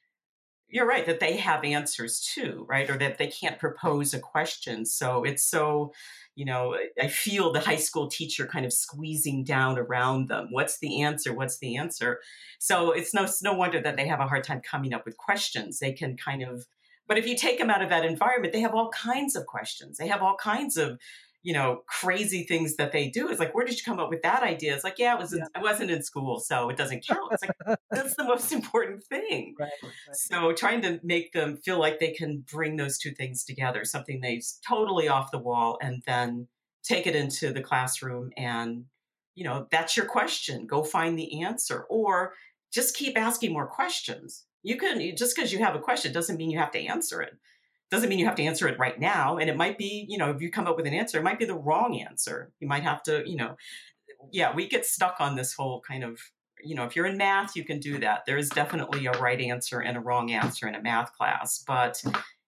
you're 0.70 0.88
right 0.88 1.06
that 1.06 1.20
they 1.20 1.38
have 1.38 1.64
answers 1.64 2.20
too 2.22 2.66
right 2.70 2.90
or 2.90 2.98
that 2.98 3.18
they 3.18 3.28
can't 3.28 3.60
propose 3.60 4.14
a 4.14 4.20
question. 4.20 4.86
So 4.86 5.24
it's 5.24 5.44
so 5.44 5.94
you 6.36 6.46
know 6.46 6.78
i 7.02 7.08
feel 7.08 7.52
the 7.52 7.60
high 7.60 7.76
school 7.76 8.08
teacher 8.08 8.46
kind 8.46 8.66
of 8.66 8.72
squeezing 8.72 9.44
down 9.44 9.78
around 9.78 10.30
them. 10.30 10.48
What's 10.52 10.80
the 10.80 11.02
answer? 11.02 11.34
What's 11.34 11.58
the 11.58 11.78
answer? 11.78 12.20
So 12.60 12.92
it's 12.92 13.14
no 13.14 13.28
no 13.42 13.54
wonder 13.54 13.82
that 13.82 13.98
they 13.98 14.08
have 14.08 14.20
a 14.20 14.28
hard 14.28 14.44
time 14.44 14.62
coming 14.62 14.94
up 14.94 15.06
with 15.06 15.18
questions. 15.18 15.80
They 15.80 15.94
can 15.94 16.18
kind 16.18 16.44
of 16.44 16.66
but 17.08 17.18
if 17.18 17.28
you 17.28 17.36
take 17.36 17.58
them 17.58 17.72
out 17.72 17.82
of 17.82 17.90
that 17.90 18.06
environment 18.06 18.54
they 18.54 18.62
have 18.62 18.76
all 18.76 18.90
kinds 18.90 19.36
of 19.36 19.46
questions. 19.46 19.98
They 19.98 20.08
have 20.08 20.22
all 20.22 20.36
kinds 20.36 20.78
of 20.78 21.00
you 21.42 21.54
know 21.54 21.84
crazy 21.88 22.44
things 22.44 22.76
that 22.76 22.92
they 22.92 23.10
do 23.10 23.30
it's 23.30 23.40
like 23.40 23.56
where 23.56 23.66
did 23.66 23.78
you 23.78 23.84
come 23.84 24.00
up 24.00 24.10
with 24.10 24.22
that 24.24 24.44
idea? 24.44 24.74
It's 24.74 24.84
like 24.84 25.00
yeah 25.00 25.16
it 25.16 25.20
was 25.20 25.34
yeah. 25.36 25.46
it 25.56 25.62
wasn't 25.62 25.92
in 25.92 26.04
school 26.04 26.40
so 26.40 26.70
it 26.70 26.78
doesn't 26.78 27.06
count. 27.06 27.32
It's 27.32 27.44
like 27.44 27.78
that's 27.92 28.16
the 28.16 28.24
most 28.24 28.52
important 28.52 29.04
thing. 29.04 29.56
Right, 29.58 29.70
right. 29.84 30.16
so 30.16 30.54
trying 30.54 30.82
to 30.82 31.00
make 31.04 31.32
them 31.34 31.58
feel 31.58 31.80
like 31.80 32.00
they 32.00 32.12
can 32.12 32.44
bring 32.52 32.76
those 32.76 32.98
two 32.98 33.12
things 33.12 33.44
together 33.44 33.86
something 33.86 34.20
that's 34.22 34.60
totally 34.68 35.08
off 35.08 35.32
the 35.32 35.40
wall 35.40 35.78
and 35.82 36.04
then 36.06 36.48
take 36.84 37.08
it 37.08 37.16
into 37.16 37.52
the 37.52 37.62
classroom 37.62 38.32
and 38.38 38.86
you 39.36 39.44
know 39.44 39.68
that's 39.72 39.96
your 39.96 40.06
question 40.06 40.66
go 40.66 40.84
find 40.84 41.18
the 41.18 41.42
answer 41.44 41.86
or 41.90 42.34
just 42.72 42.96
keep 42.96 43.18
asking 43.18 43.54
more 43.54 43.68
questions. 43.68 44.46
You 44.62 44.78
can 44.78 45.16
just 45.16 45.36
because 45.36 45.54
you 45.54 45.60
have 45.60 45.76
a 45.76 45.80
question 45.80 46.12
doesn't 46.12 46.38
mean 46.38 46.52
you 46.52 46.60
have 46.60 46.72
to 46.72 46.86
answer 46.86 47.22
it 47.22 47.34
doesn't 47.92 48.10
mean 48.10 48.20
you 48.20 48.26
have 48.26 48.36
to 48.36 48.44
answer 48.44 48.68
it 48.68 48.78
right 48.78 49.00
now 49.00 49.38
and 49.38 49.50
it 49.50 49.58
might 49.58 49.78
be 49.78 50.06
you 50.08 50.18
know 50.18 50.30
if 50.32 50.42
you 50.42 50.52
come 50.52 50.68
up 50.68 50.78
with 50.78 50.88
an 50.88 50.94
answer 50.94 51.18
it 51.18 51.24
might 51.24 51.40
be 51.40 51.46
the 51.46 51.56
wrong 51.56 52.00
answer. 52.00 52.52
You 52.60 52.68
might 52.68 52.84
have 52.84 53.04
to 53.04 53.24
you 53.30 53.36
know 53.36 53.56
yeah 54.32 54.54
we 54.54 54.68
get 54.68 54.86
stuck 54.86 55.16
on 55.20 55.36
this 55.36 55.54
whole 55.54 55.82
kind 55.82 56.04
of 56.04 56.20
you 56.64 56.76
know 56.76 56.84
if 56.84 56.96
you're 56.96 57.06
in 57.06 57.18
math 57.18 57.56
you 57.56 57.64
can 57.64 57.80
do 57.80 58.00
that. 58.00 58.26
There 58.26 58.38
is 58.38 58.50
definitely 58.50 59.06
a 59.06 59.12
right 59.14 59.40
answer 59.40 59.80
and 59.80 59.98
a 59.98 60.02
wrong 60.02 60.32
answer 60.32 60.68
in 60.68 60.76
a 60.76 60.82
math 60.82 61.14
class 61.14 61.64
but 61.66 62.04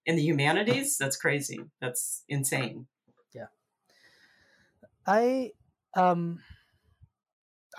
in 0.06 0.16
the 0.16 0.22
humanities 0.22 0.96
that's 0.98 1.16
crazy. 1.16 1.60
That's 1.80 2.24
insane. 2.28 2.86
Yeah. 3.34 3.46
I 5.06 5.52
um 5.96 6.40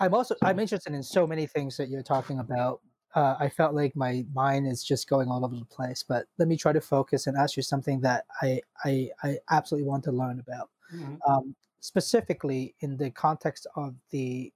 i'm 0.00 0.14
also 0.14 0.34
i'm 0.42 0.58
interested 0.58 0.92
in 0.92 1.02
so 1.02 1.26
many 1.26 1.46
things 1.46 1.76
that 1.76 1.88
you're 1.88 2.02
talking 2.02 2.38
about 2.38 2.80
uh, 3.14 3.36
I 3.38 3.48
felt 3.48 3.74
like 3.74 3.94
my 3.94 4.24
mind 4.34 4.66
is 4.66 4.82
just 4.82 5.08
going 5.08 5.28
all 5.28 5.44
over 5.44 5.56
the 5.56 5.64
place. 5.64 6.04
But 6.06 6.26
let 6.38 6.48
me 6.48 6.56
try 6.56 6.72
to 6.72 6.80
focus 6.80 7.26
and 7.26 7.36
ask 7.36 7.56
you 7.56 7.62
something 7.62 8.00
that 8.00 8.24
I 8.42 8.60
I, 8.84 9.10
I 9.22 9.38
absolutely 9.50 9.88
want 9.88 10.04
to 10.04 10.12
learn 10.12 10.40
about, 10.40 10.70
mm-hmm. 10.94 11.14
um, 11.30 11.54
specifically 11.80 12.74
in 12.80 12.96
the 12.96 13.10
context 13.10 13.66
of 13.76 13.94
the 14.10 14.52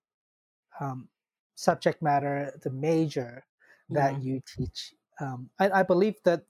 um, 0.80 1.08
subject 1.54 2.02
matter, 2.02 2.52
the 2.62 2.70
major 2.70 3.44
that 3.90 4.14
mm-hmm. 4.14 4.22
you 4.22 4.42
teach. 4.56 4.94
Um, 5.20 5.50
I, 5.58 5.80
I, 5.80 5.82
believe 5.82 6.14
that 6.24 6.44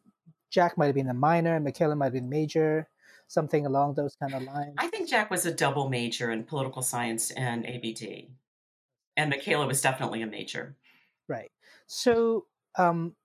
Jack 0.51 0.77
might 0.77 0.87
have 0.87 0.95
been 0.95 1.09
a 1.09 1.15
minor, 1.15 1.59
Michaela 1.61 1.97
might 1.97 2.07
have 2.07 2.13
been 2.13 2.29
major, 2.29 2.89
something 3.27 3.65
along 3.65 3.95
those 3.95 4.17
kind 4.17 4.35
of 4.35 4.43
lines. 4.43 4.75
I 4.77 4.89
think 4.89 5.09
Jack 5.09 5.31
was 5.31 5.47
a 5.47 5.53
double 5.53 5.89
major 5.89 6.31
in 6.31 6.45
political 6.45 6.83
science 6.83 7.31
and 7.31 7.65
ABD, 7.65 8.27
and 9.17 9.31
Michaela 9.31 9.67
was 9.67 9.81
definitely 9.81 10.21
a 10.21 10.27
major. 10.27 10.77
Right. 11.29 11.51
So, 11.89 12.47
um, 12.77 13.17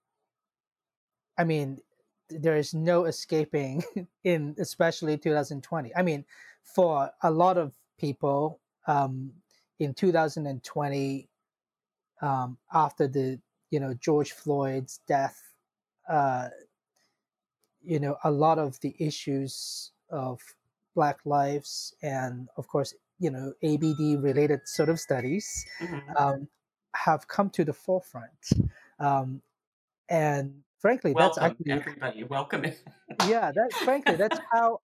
I 1.38 1.44
mean, 1.44 1.80
there 2.30 2.56
is 2.56 2.74
no 2.74 3.06
escaping 3.06 3.84
in 4.24 4.56
especially 4.58 5.18
2020. 5.18 5.96
I 5.96 6.02
mean, 6.02 6.26
for 6.64 7.12
a 7.22 7.30
lot 7.30 7.58
of 7.58 7.74
people, 8.00 8.60
um, 8.88 9.34
in 9.80 9.94
2020, 9.94 11.30
um, 12.22 12.58
after 12.74 13.08
the 13.08 13.40
you 13.70 13.80
know 13.80 13.94
George 13.96 14.32
Floyd's 14.32 15.02
death, 15.08 15.42
uh, 16.10 16.48
you 17.82 18.00
know 18.00 18.16
a 18.24 18.32
lot 18.32 18.60
of 18.60 18.80
the 18.80 18.96
issues 18.98 19.92
of 20.10 20.40
Black 20.96 21.20
lives 21.26 21.94
and 22.02 22.48
of 22.56 22.68
course 22.68 22.94
you 23.20 23.30
know 23.30 23.54
ABD 23.64 24.24
related 24.24 24.62
sort 24.66 24.90
of 24.90 25.00
studies 25.00 25.66
mm-hmm. 25.80 26.18
um, 26.18 26.48
have 26.96 27.28
come 27.28 27.50
to 27.52 27.66
the 27.66 27.74
forefront, 27.74 28.52
um, 29.00 29.42
and 30.10 30.54
frankly, 30.80 31.14
welcome, 31.14 31.42
that's 31.42 31.52
actually 31.52 31.72
everybody 31.72 32.24
welcome. 32.24 32.66
yeah, 33.28 33.52
that 33.52 33.74
frankly 33.84 34.16
that's 34.16 34.40
how 34.52 34.80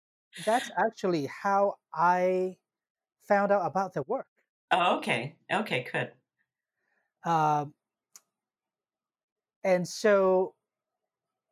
that's 0.47 0.71
actually 0.79 1.27
how 1.27 1.75
I 1.93 2.57
found 3.27 3.53
out 3.53 3.67
about 3.67 3.95
the 3.95 4.03
work. 4.03 4.27
Oh, 4.71 4.97
okay, 4.99 5.37
okay, 5.53 5.87
good. 5.93 6.13
Um, 7.31 7.75
and 9.65 9.87
so 9.87 10.55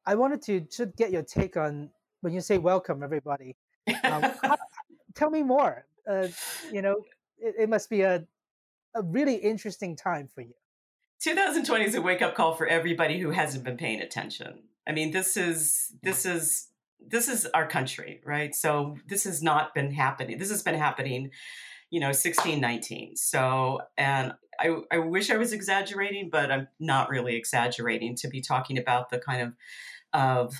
I 0.06 0.14
wanted 0.14 0.42
to 0.42 0.60
just 0.60 0.96
get 0.96 1.10
your 1.10 1.22
take 1.22 1.56
on 1.56 1.90
when 2.20 2.32
you 2.32 2.40
say 2.40 2.58
welcome, 2.58 3.02
everybody. 3.02 3.56
Um, 4.04 4.22
how, 4.42 4.56
tell 5.14 5.30
me 5.30 5.42
more. 5.42 5.86
Uh, 6.08 6.28
you 6.72 6.82
know, 6.82 6.96
it, 7.38 7.54
it 7.60 7.68
must 7.68 7.90
be 7.90 8.02
a, 8.02 8.24
a 8.96 9.02
really 9.02 9.36
interesting 9.36 9.94
time 9.94 10.28
for 10.34 10.40
you. 10.40 10.54
2020 11.22 11.84
is 11.84 11.94
a 11.94 12.02
wake 12.02 12.22
up 12.22 12.34
call 12.34 12.54
for 12.54 12.66
everybody 12.66 13.18
who 13.18 13.30
hasn't 13.30 13.64
been 13.64 13.76
paying 13.76 14.00
attention. 14.00 14.64
I 14.88 14.92
mean, 14.92 15.12
this 15.12 15.36
is 15.36 15.92
this 16.02 16.26
is 16.26 16.68
this 17.00 17.28
is 17.28 17.46
our 17.46 17.66
country, 17.66 18.20
right? 18.24 18.54
So 18.54 18.96
this 19.06 19.24
has 19.24 19.42
not 19.42 19.74
been 19.74 19.92
happening. 19.92 20.38
This 20.38 20.50
has 20.50 20.62
been 20.62 20.74
happening, 20.74 21.30
you 21.90 22.00
know, 22.00 22.12
16, 22.12 22.60
19. 22.60 23.16
So, 23.16 23.80
and 23.98 24.32
I, 24.58 24.76
I 24.90 24.98
wish 24.98 25.30
I 25.30 25.36
was 25.36 25.52
exaggerating, 25.52 26.30
but 26.30 26.50
I'm 26.50 26.68
not 26.80 27.10
really 27.10 27.36
exaggerating 27.36 28.16
to 28.16 28.28
be 28.28 28.40
talking 28.40 28.78
about 28.78 29.10
the 29.10 29.18
kind 29.18 29.42
of 29.42 29.52
of 30.12 30.54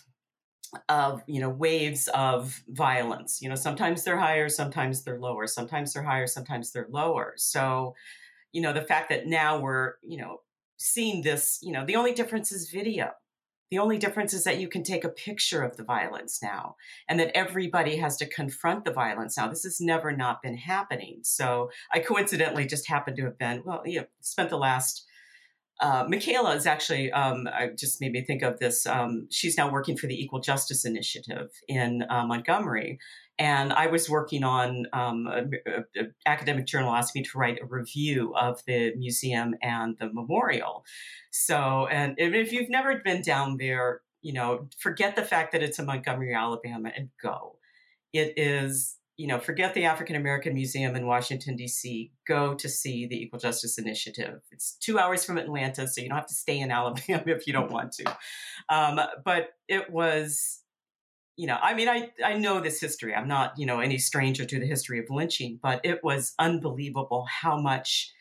of 0.89 1.23
you 1.27 1.41
know 1.41 1.49
waves 1.49 2.09
of 2.09 2.63
violence 2.69 3.41
you 3.41 3.49
know 3.49 3.55
sometimes 3.55 4.03
they're 4.03 4.19
higher 4.19 4.49
sometimes 4.49 5.05
they're 5.05 5.19
lower 5.19 5.47
sometimes 5.47 5.93
they're 5.93 6.03
higher 6.03 6.27
sometimes 6.27 6.73
they're 6.73 6.89
lower 6.91 7.35
so 7.37 7.95
you 8.57 8.63
know 8.63 8.73
the 8.73 8.81
fact 8.81 9.11
that 9.11 9.27
now 9.27 9.61
we're 9.61 9.97
you 10.03 10.17
know 10.17 10.41
seeing 10.79 11.21
this 11.21 11.59
you 11.61 11.73
know 11.73 11.85
the 11.85 11.95
only 11.95 12.15
difference 12.15 12.51
is 12.51 12.71
video. 12.71 13.11
The 13.71 13.79
only 13.79 13.99
difference 13.99 14.33
is 14.33 14.45
that 14.45 14.61
you 14.61 14.69
can 14.69 14.85
take 14.85 15.03
a 15.05 15.09
picture 15.09 15.63
of 15.63 15.77
the 15.77 15.83
violence 15.83 16.39
now 16.41 16.77
and 17.09 17.19
that 17.19 17.37
everybody 17.37 17.97
has 17.97 18.17
to 18.19 18.27
confront 18.27 18.85
the 18.85 18.93
violence 18.93 19.37
now. 19.37 19.49
This 19.49 19.65
has 19.65 19.81
never 19.81 20.13
not 20.13 20.41
been 20.41 20.57
happening. 20.57 21.19
So 21.23 21.71
i 21.93 21.99
coincidentally 21.99 22.65
just 22.65 22.89
happened 22.89 23.17
to 23.19 23.25
have 23.25 23.39
been 23.39 23.63
well 23.67 23.83
you 23.85 24.01
know 24.01 24.07
spent 24.23 24.49
the 24.49 24.57
last 24.57 25.05
uh, 25.81 26.07
Michaela 26.09 26.55
is 26.55 26.67
actually, 26.67 27.13
um, 27.13 27.49
just 27.77 28.01
made 28.01 28.13
me 28.13 28.23
think 28.23 28.43
of 28.43 28.59
this. 28.59 28.87
Um, 28.87 29.29
she's 29.31 29.59
now 29.59 29.71
working 29.71 29.97
for 29.97 30.07
the 30.07 30.21
Equal 30.21 30.41
Justice 30.41 30.85
Initiative 30.85 31.51
in 31.69 32.05
uh, 32.09 32.27
Montgomery. 32.27 32.99
And 33.39 33.73
I 33.73 33.89
was 33.89 34.09
working 34.09 34.45
on 34.45 34.87
um, 34.95 35.27
an 35.27 36.15
academic 36.25 36.67
journal 36.67 36.95
asked 36.95 37.15
me 37.15 37.23
to 37.23 37.39
write 37.39 37.61
a 37.63 37.67
review 37.67 38.35
of 38.35 38.63
the 38.67 38.95
museum 38.97 39.55
and 39.61 39.97
the 39.99 40.11
memorial. 40.11 40.87
So, 41.31 41.87
and 41.91 42.15
if 42.17 42.53
you've 42.53 42.71
never 42.71 42.99
been 43.05 43.21
down 43.21 43.59
there, 43.59 44.01
you 44.23 44.33
know, 44.33 44.69
forget 44.79 45.17
the 45.17 45.25
fact 45.25 45.53
that 45.53 45.63
it's 45.63 45.79
in 45.79 45.85
Montgomery, 45.85 46.35
Alabama, 46.35 46.91
and 46.97 47.11
go. 47.23 47.59
It 48.15 48.33
is 48.39 48.96
you 49.17 49.27
know, 49.27 49.39
forget 49.39 49.73
the 49.75 49.85
African 49.85 50.15
American 50.15 50.55
Museum 50.55 50.95
in 50.95 51.07
Washington, 51.07 51.57
D.C., 51.57 52.13
go 52.27 52.55
to 52.55 52.69
see 52.69 53.07
the 53.07 53.17
Equal 53.23 53.39
Justice 53.39 53.79
Initiative. 53.79 54.41
It's 54.53 54.75
two 54.75 54.99
hours 54.99 55.25
from 55.25 55.39
Atlanta, 55.39 55.89
so 55.89 56.03
you 56.03 56.09
don't 56.09 56.19
have 56.19 56.27
to 56.27 56.35
stay 56.35 56.59
in 56.59 56.71
Alabama 56.71 57.23
if 57.27 57.47
you 57.47 57.53
don't 57.53 57.71
want 57.71 57.93
to. 57.93 58.17
Um, 58.69 59.01
but 59.25 59.51
it 59.69 59.91
was, 59.91 60.61
you 61.37 61.47
know, 61.47 61.57
I 61.61 61.75
mean, 61.75 61.89
I, 61.89 62.11
I 62.23 62.35
know 62.35 62.61
this 62.61 62.79
history. 62.79 63.15
I'm 63.15 63.29
not, 63.29 63.55
you 63.57 63.65
know, 63.65 63.81
any 63.81 63.97
stranger 63.97 64.45
to 64.45 64.61
the 64.61 64.67
history 64.67 64.99
of 64.99 65.07
lynching, 65.09 65.61
but 65.63 65.81
it 65.83 66.05
was 66.05 66.35
unbelievable 66.39 67.27
how 67.43 67.59
much 67.59 68.13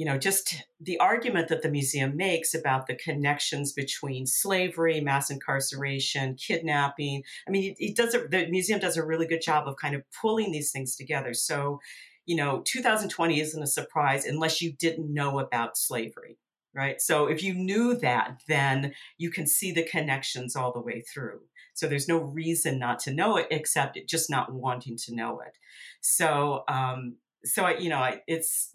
you 0.00 0.06
know, 0.06 0.16
just 0.16 0.64
the 0.80 0.98
argument 0.98 1.48
that 1.48 1.60
the 1.60 1.68
museum 1.68 2.16
makes 2.16 2.54
about 2.54 2.86
the 2.86 2.94
connections 2.94 3.74
between 3.74 4.26
slavery, 4.26 4.98
mass 4.98 5.28
incarceration, 5.28 6.36
kidnapping. 6.36 7.22
I 7.46 7.50
mean, 7.50 7.72
it, 7.72 7.76
it 7.78 7.96
does 7.96 8.14
a, 8.14 8.26
the 8.26 8.46
museum 8.46 8.80
does 8.80 8.96
a 8.96 9.04
really 9.04 9.26
good 9.26 9.42
job 9.42 9.68
of 9.68 9.76
kind 9.76 9.94
of 9.94 10.02
pulling 10.18 10.52
these 10.52 10.70
things 10.70 10.96
together. 10.96 11.34
So, 11.34 11.80
you 12.24 12.34
know, 12.34 12.62
2020 12.64 13.40
isn't 13.40 13.62
a 13.62 13.66
surprise 13.66 14.24
unless 14.24 14.62
you 14.62 14.72
didn't 14.72 15.12
know 15.12 15.38
about 15.38 15.76
slavery, 15.76 16.38
right? 16.74 16.98
So 16.98 17.26
if 17.26 17.42
you 17.42 17.52
knew 17.52 17.94
that, 17.98 18.40
then 18.48 18.94
you 19.18 19.30
can 19.30 19.46
see 19.46 19.70
the 19.70 19.84
connections 19.84 20.56
all 20.56 20.72
the 20.72 20.80
way 20.80 21.02
through. 21.02 21.40
So 21.74 21.86
there's 21.86 22.08
no 22.08 22.20
reason 22.20 22.78
not 22.78 23.00
to 23.00 23.12
know 23.12 23.36
it 23.36 23.48
except 23.50 23.98
just 24.08 24.30
not 24.30 24.50
wanting 24.50 24.96
to 24.96 25.14
know 25.14 25.40
it. 25.40 25.58
So, 26.00 26.64
um, 26.68 27.16
so 27.44 27.66
I, 27.66 27.76
you 27.76 27.90
know, 27.90 27.98
I, 27.98 28.22
it's 28.26 28.74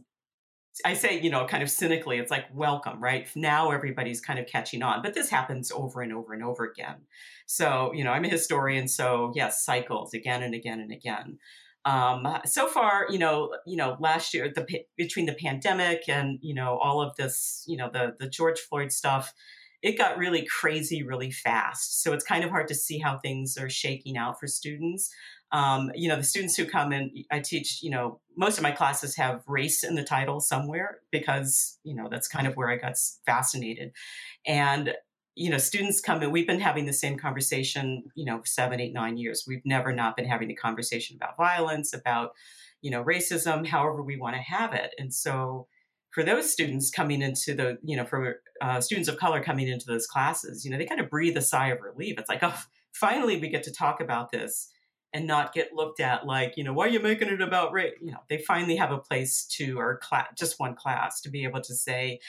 I 0.84 0.94
say, 0.94 1.20
you 1.20 1.30
know, 1.30 1.46
kind 1.46 1.64
of 1.64 1.70
cynically, 1.70 2.18
it's 2.18 2.32
like 2.32 2.46
welcome, 2.54 3.02
right? 3.02 3.28
Now 3.36 3.72
everybody's 3.72 4.20
kind 4.20 4.40
of 4.40 4.48
catching 4.48 4.84
on, 4.84 5.02
but 5.02 5.14
this 5.14 5.30
happens 5.30 5.72
over 5.72 6.02
and 6.02 6.12
over 6.12 6.34
and 6.34 6.44
over 6.44 6.66
again. 6.66 6.98
So, 7.46 7.94
you 7.94 8.04
know, 8.04 8.12
I'm 8.12 8.26
a 8.26 8.30
historian, 8.30 8.88
so 8.88 9.32
yes, 9.36 9.64
cycles 9.64 10.14
again 10.14 10.44
and 10.44 10.54
again 10.54 10.80
and 10.80 10.92
again. 10.92 11.38
Um, 11.86 12.28
so 12.46 12.68
far, 12.68 13.06
you 13.10 13.20
know, 13.20 13.56
you 13.66 13.78
know, 13.78 13.96
last 14.00 14.34
year, 14.34 14.52
the 14.54 14.66
between 14.98 15.28
the 15.28 15.36
pandemic 15.36 16.10
and 16.10 16.40
you 16.42 16.56
know 16.56 16.80
all 16.80 17.00
of 17.00 17.16
this, 17.16 17.64
you 17.68 17.78
know, 17.78 17.90
the 17.94 18.16
the 18.20 18.28
George 18.28 18.60
Floyd 18.60 18.92
stuff, 18.92 19.34
it 19.84 19.98
got 19.98 20.18
really 20.18 20.48
crazy 20.48 21.04
really 21.04 21.30
fast. 21.30 22.02
So 22.02 22.12
it's 22.12 22.26
kind 22.26 22.44
of 22.44 22.50
hard 22.50 22.68
to 22.70 22.76
see 22.76 22.98
how 22.98 23.20
things 23.20 23.56
are 23.56 23.70
shaking 23.70 24.18
out 24.18 24.40
for 24.40 24.48
students 24.48 25.12
um, 25.56 25.89
you 25.96 26.10
know 26.10 26.18
the 26.18 26.24
students 26.24 26.58
who 26.58 26.65
come 26.65 26.91
in 26.91 27.10
i 27.32 27.39
teach 27.39 27.82
you 27.82 27.89
know 27.89 28.20
most 28.36 28.58
of 28.58 28.63
my 28.63 28.72
classes 28.72 29.15
have 29.15 29.41
race 29.48 29.86
in 29.86 29.96
the 29.96 30.04
title 30.04 30.41
somewhere 30.41 31.00
because 31.12 31.80
you 31.84 31.96
know 31.96 32.10
that's 32.12 32.28
kind 32.28 32.46
of 32.46 32.56
where 32.56 32.70
i 32.70 32.76
got 32.76 32.98
fascinated. 33.26 33.94
And 34.46 34.94
you 35.36 35.50
know 35.50 35.58
students 35.58 36.02
come 36.02 36.22
in 36.22 36.32
we've 36.32 36.48
been 36.48 36.60
having 36.60 36.86
the 36.86 36.94
same 36.94 37.18
conversation 37.18 38.04
you 38.15 38.26
know 38.26 38.41
seven 38.44 38.82
eight 38.82 38.94
nine 38.94 39.18
years. 39.18 39.46
We've 39.48 39.65
never 39.65 39.94
not 39.94 40.18
been 40.18 40.28
having 40.28 40.50
the 40.50 40.56
conversation 40.56 41.15
about 41.15 41.38
violence 41.38 41.94
about 41.94 42.32
you 42.82 42.91
know 42.91 43.04
racism 43.04 43.65
however 43.65 44.04
we 44.04 44.18
want 44.18 44.36
to 44.36 44.41
have 44.41 44.74
it. 44.74 44.94
And 45.00 45.13
so 45.13 45.68
for 46.12 46.24
those 46.24 46.52
students 46.52 46.91
coming 46.91 47.22
into 47.22 47.54
the 47.54 47.78
you 47.82 47.96
know 47.96 48.06
for 48.06 48.41
uh, 48.62 48.82
students 48.82 49.08
of 49.08 49.18
color 49.18 49.41
coming 49.41 49.70
into 49.70 49.86
those 49.86 50.08
classes 50.08 50.65
you 50.65 50.72
know 50.72 50.78
they 50.78 50.86
kind 50.86 51.02
of 51.02 51.10
breathe 51.10 51.38
a 51.38 51.41
sigh 51.41 51.70
of 51.70 51.80
relief. 51.82 52.20
It's 52.20 52.30
like 52.30 52.44
oh 52.44 52.62
finally 52.91 53.39
we 53.39 53.48
get 53.48 53.63
to 53.63 53.72
talk 53.72 54.02
about 54.02 54.32
this 54.32 54.70
and 55.15 55.25
not 55.25 55.54
get 55.54 55.73
looked 55.73 56.01
at 56.01 56.28
like, 56.28 56.58
you 56.58 56.63
know, 56.65 56.73
why 56.73 56.86
are 56.86 56.89
you 56.89 56.99
making 56.99 57.30
it 57.30 57.41
about 57.41 57.71
race? 57.71 57.93
You 58.01 58.12
know, 58.12 58.19
they 58.30 58.38
finally 58.38 58.75
have 58.75 58.91
a 58.91 58.97
place 58.97 59.45
to, 59.54 59.80
or 59.80 59.97
class, 59.99 60.28
just 60.38 60.60
one 60.60 60.75
class 60.75 61.21
to 61.21 61.30
be 61.30 61.45
able 61.45 61.62
to 61.62 61.73
say, 61.73 62.19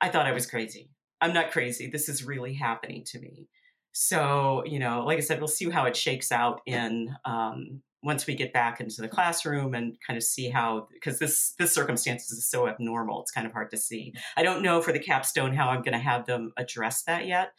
I 0.00 0.08
thought 0.08 0.26
I 0.26 0.32
was 0.32 0.44
crazy. 0.44 0.90
I'm 1.20 1.32
not 1.32 1.52
crazy. 1.52 1.88
This 1.88 2.08
is 2.08 2.24
really 2.24 2.52
happening 2.52 3.04
to 3.12 3.20
me. 3.20 3.46
So, 3.92 4.64
you 4.66 4.80
know, 4.80 5.04
like 5.04 5.18
I 5.18 5.20
said, 5.20 5.38
we'll 5.38 5.46
see 5.46 5.70
how 5.70 5.84
it 5.84 5.96
shakes 5.96 6.32
out 6.32 6.62
in 6.66 7.14
um, 7.24 7.80
once 8.02 8.26
we 8.26 8.34
get 8.34 8.52
back 8.52 8.80
into 8.80 9.02
the 9.02 9.08
classroom 9.08 9.74
and 9.74 9.96
kind 10.04 10.16
of 10.16 10.24
see 10.24 10.48
how 10.50 10.88
because 10.92 11.20
this 11.20 11.54
this 11.60 11.72
circumstances 11.72 12.30
is 12.30 12.48
so 12.48 12.66
abnormal 12.66 13.20
it's 13.20 13.30
kind 13.30 13.46
of 13.46 13.52
hard 13.52 13.70
to 13.70 13.76
see 13.76 14.14
i 14.38 14.42
don't 14.42 14.62
know 14.62 14.80
for 14.80 14.90
the 14.90 14.98
capstone 14.98 15.54
how 15.54 15.68
i'm 15.68 15.82
going 15.82 15.92
to 15.92 15.98
have 15.98 16.24
them 16.24 16.50
address 16.56 17.02
that 17.02 17.26
yet 17.26 17.52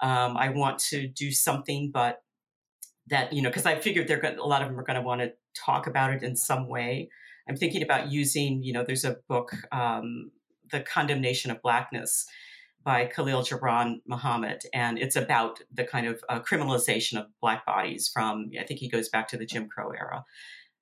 um, 0.00 0.36
i 0.36 0.48
want 0.48 0.80
to 0.80 1.06
do 1.06 1.30
something 1.30 1.92
but 1.92 2.23
that 3.08 3.32
you 3.32 3.42
know 3.42 3.50
because 3.50 3.66
i 3.66 3.78
figured 3.78 4.08
they're 4.08 4.20
going 4.20 4.38
a 4.38 4.44
lot 4.44 4.62
of 4.62 4.68
them 4.68 4.78
are 4.78 4.84
going 4.84 4.98
to 4.98 5.02
want 5.02 5.20
to 5.20 5.32
talk 5.54 5.86
about 5.86 6.12
it 6.12 6.22
in 6.22 6.36
some 6.36 6.68
way. 6.68 7.08
I'm 7.48 7.56
thinking 7.56 7.82
about 7.82 8.10
using 8.10 8.62
you 8.62 8.72
know 8.72 8.84
there's 8.84 9.04
a 9.04 9.16
book 9.28 9.52
um, 9.72 10.30
the 10.70 10.80
condemnation 10.80 11.50
of 11.50 11.60
blackness 11.62 12.26
by 12.82 13.06
khalil 13.06 13.42
gibran 13.42 14.00
muhammad 14.06 14.62
and 14.72 14.98
it's 14.98 15.16
about 15.16 15.60
the 15.72 15.84
kind 15.84 16.06
of 16.06 16.22
uh, 16.28 16.40
criminalization 16.40 17.18
of 17.18 17.26
black 17.40 17.64
bodies 17.66 18.10
from 18.12 18.50
i 18.58 18.64
think 18.64 18.80
he 18.80 18.88
goes 18.88 19.08
back 19.08 19.28
to 19.28 19.36
the 19.36 19.46
jim 19.46 19.68
crow 19.68 19.90
era. 19.90 20.24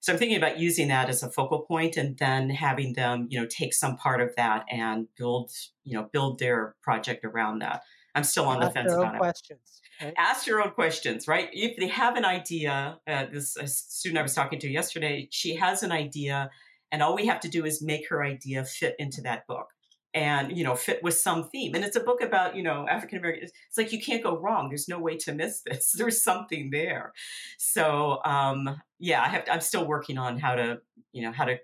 So 0.01 0.13
i'm 0.13 0.19
thinking 0.19 0.37
about 0.37 0.59
using 0.59 0.89
that 0.89 1.09
as 1.09 1.23
a 1.23 1.31
focal 1.31 1.61
point 1.61 1.97
and 1.97 2.17
then 2.19 2.51
having 2.51 2.95
them 2.95 3.27
you 3.29 3.41
know 3.41 3.47
take 3.47 3.75
some 3.75 3.97
part 3.97 4.21
of 4.21 4.35
that 4.37 4.65
and 4.71 5.09
build 5.17 5.51
you 5.85 5.97
know 5.97 6.09
build 6.13 6.39
their 6.39 6.77
project 6.83 7.25
around 7.25 7.59
that 7.59 7.83
i'm 8.15 8.25
still 8.25 8.45
on 8.45 8.61
the 8.61 8.71
fence 8.71 8.93
about 8.93 9.19
questions. 9.19 9.81
it 10.01 10.15
Ask 10.17 10.47
your 10.47 10.61
own 10.61 10.71
questions, 10.73 11.29
right? 11.29 11.49
If 11.53 11.77
they 11.77 11.87
have 11.87 12.17
an 12.17 12.25
idea, 12.25 12.99
uh, 13.07 13.27
this 13.33 13.57
student 13.67 14.19
I 14.19 14.23
was 14.23 14.35
talking 14.35 14.59
to 14.61 14.69
yesterday, 14.69 15.29
she 15.31 15.55
has 15.57 15.83
an 15.83 15.93
idea, 15.93 16.51
and 16.91 17.03
all 17.03 17.15
we 17.15 17.27
have 17.27 17.41
to 17.41 17.49
do 17.49 17.65
is 17.65 17.83
make 17.83 18.09
her 18.09 18.25
idea 18.25 18.65
fit 18.65 18.97
into 18.99 19.21
that 19.23 19.47
book 19.47 19.69
and 20.15 20.57
you 20.57 20.65
know 20.65 20.75
fit 20.75 21.03
with 21.03 21.15
some 21.15 21.49
theme 21.49 21.75
and 21.75 21.85
it's 21.87 21.97
a 21.97 22.01
book 22.01 22.21
about 22.21 22.55
you 22.55 22.63
know 22.63 22.87
african 22.87 23.17
american 23.17 23.45
it's 23.45 23.79
like 23.79 23.93
you 23.93 23.99
can't 23.99 24.23
go 24.23 24.37
wrong 24.37 24.69
there's 24.69 24.87
no 24.87 24.99
way 24.99 25.17
to 25.17 25.33
miss 25.33 25.63
this 25.65 25.93
there's 25.97 26.23
something 26.23 26.69
there 26.71 27.15
so 27.57 28.21
um 28.27 28.79
yeah 28.99 29.23
i 29.23 29.29
have 29.29 29.43
i'm 29.51 29.63
still 29.63 29.87
working 29.87 30.19
on 30.19 30.39
how 30.39 30.55
to 30.55 30.79
you 31.13 31.23
know 31.23 31.33
how 31.33 31.47
to 31.47 31.57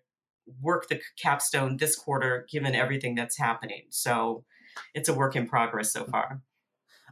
work 0.60 0.88
the 0.88 1.00
capstone 1.20 1.76
this 1.76 1.96
quarter, 1.96 2.46
given 2.50 2.74
everything 2.74 3.14
that's 3.14 3.38
happening. 3.38 3.84
So 3.90 4.44
it's 4.94 5.08
a 5.08 5.14
work 5.14 5.36
in 5.36 5.46
progress 5.46 5.92
so 5.92 6.04
far. 6.04 6.40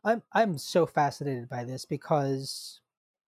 I'm 0.04 0.22
I'm 0.32 0.58
so 0.58 0.86
fascinated 0.86 1.48
by 1.48 1.64
this 1.64 1.84
because 1.84 2.80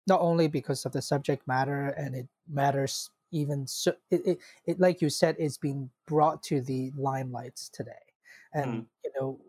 not 0.06 0.20
only 0.20 0.48
because 0.48 0.84
of 0.84 0.92
the 0.92 1.02
subject 1.02 1.46
matter 1.46 1.88
and 1.96 2.14
it 2.14 2.28
matters 2.48 3.10
even 3.32 3.66
so 3.66 3.92
it, 4.10 4.22
it, 4.24 4.38
it 4.66 4.80
like 4.80 5.00
you 5.00 5.10
said 5.10 5.36
it's 5.38 5.58
being 5.58 5.90
brought 6.06 6.42
to 6.44 6.60
the 6.60 6.92
limelights 6.92 7.70
today 7.70 7.90
and 8.54 8.82
mm. 8.82 8.86
you 9.04 9.10
know 9.18 9.40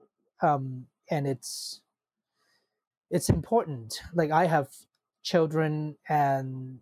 um 0.41 0.85
and 1.11 1.27
it's 1.27 1.81
it's 3.11 3.29
important 3.29 4.01
like 4.15 4.31
i 4.31 4.45
have 4.45 4.67
children 5.23 5.95
and 6.09 6.79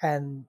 and 0.00 0.44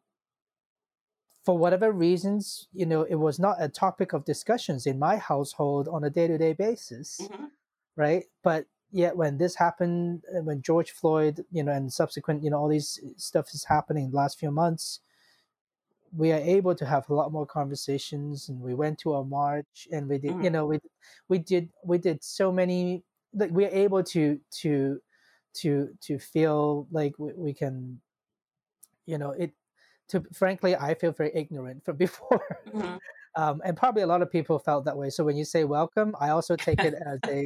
for 1.43 1.57
whatever 1.57 1.91
reasons 1.91 2.67
you 2.73 2.85
know 2.85 3.03
it 3.03 3.15
was 3.15 3.39
not 3.39 3.57
a 3.59 3.67
topic 3.67 4.13
of 4.13 4.25
discussions 4.25 4.85
in 4.85 4.97
my 4.97 5.17
household 5.17 5.87
on 5.87 6.03
a 6.03 6.09
day-to-day 6.09 6.53
basis 6.53 7.21
mm-hmm. 7.21 7.45
right 7.95 8.25
but 8.43 8.65
yet 8.91 9.15
when 9.15 9.37
this 9.37 9.55
happened 9.55 10.23
uh, 10.35 10.41
when 10.41 10.61
george 10.61 10.91
floyd 10.91 11.43
you 11.51 11.63
know 11.63 11.71
and 11.71 11.91
subsequent 11.91 12.43
you 12.43 12.49
know 12.49 12.57
all 12.57 12.69
these 12.69 12.99
stuff 13.17 13.53
is 13.53 13.65
happening 13.65 14.05
in 14.05 14.11
the 14.11 14.17
last 14.17 14.39
few 14.39 14.51
months 14.51 14.99
we 16.15 16.31
are 16.31 16.39
able 16.39 16.75
to 16.75 16.85
have 16.85 17.09
a 17.09 17.13
lot 17.13 17.31
more 17.31 17.45
conversations 17.45 18.49
and 18.49 18.61
we 18.61 18.73
went 18.73 18.99
to 18.99 19.15
a 19.15 19.25
march 19.25 19.87
and 19.91 20.07
we 20.07 20.17
did 20.17 20.31
mm-hmm. 20.31 20.43
you 20.43 20.49
know 20.49 20.65
we 20.65 20.79
we 21.27 21.37
did 21.37 21.69
we 21.83 21.97
did 21.97 22.23
so 22.23 22.51
many 22.51 23.03
like 23.33 23.51
we're 23.51 23.69
able 23.69 24.03
to 24.03 24.39
to 24.51 24.99
to 25.53 25.89
to 26.01 26.19
feel 26.19 26.87
like 26.91 27.13
we, 27.17 27.31
we 27.35 27.53
can 27.53 27.99
you 29.05 29.17
know 29.17 29.31
it 29.31 29.51
to 30.09 30.23
frankly 30.33 30.75
i 30.75 30.93
feel 30.93 31.11
very 31.11 31.31
ignorant 31.33 31.83
from 31.83 31.95
before. 32.05 32.41
Mm-hmm. 32.67 32.95
um, 33.41 33.61
and 33.65 33.75
probably 33.77 34.03
a 34.03 34.07
lot 34.07 34.21
of 34.21 34.31
people 34.31 34.59
felt 34.59 34.85
that 34.85 34.97
way. 34.97 35.09
So 35.09 35.23
when 35.23 35.37
you 35.37 35.45
say 35.45 35.63
welcome 35.63 36.15
i 36.19 36.29
also 36.29 36.55
take 36.55 36.81
it 36.81 36.93
as 37.05 37.19
a 37.27 37.43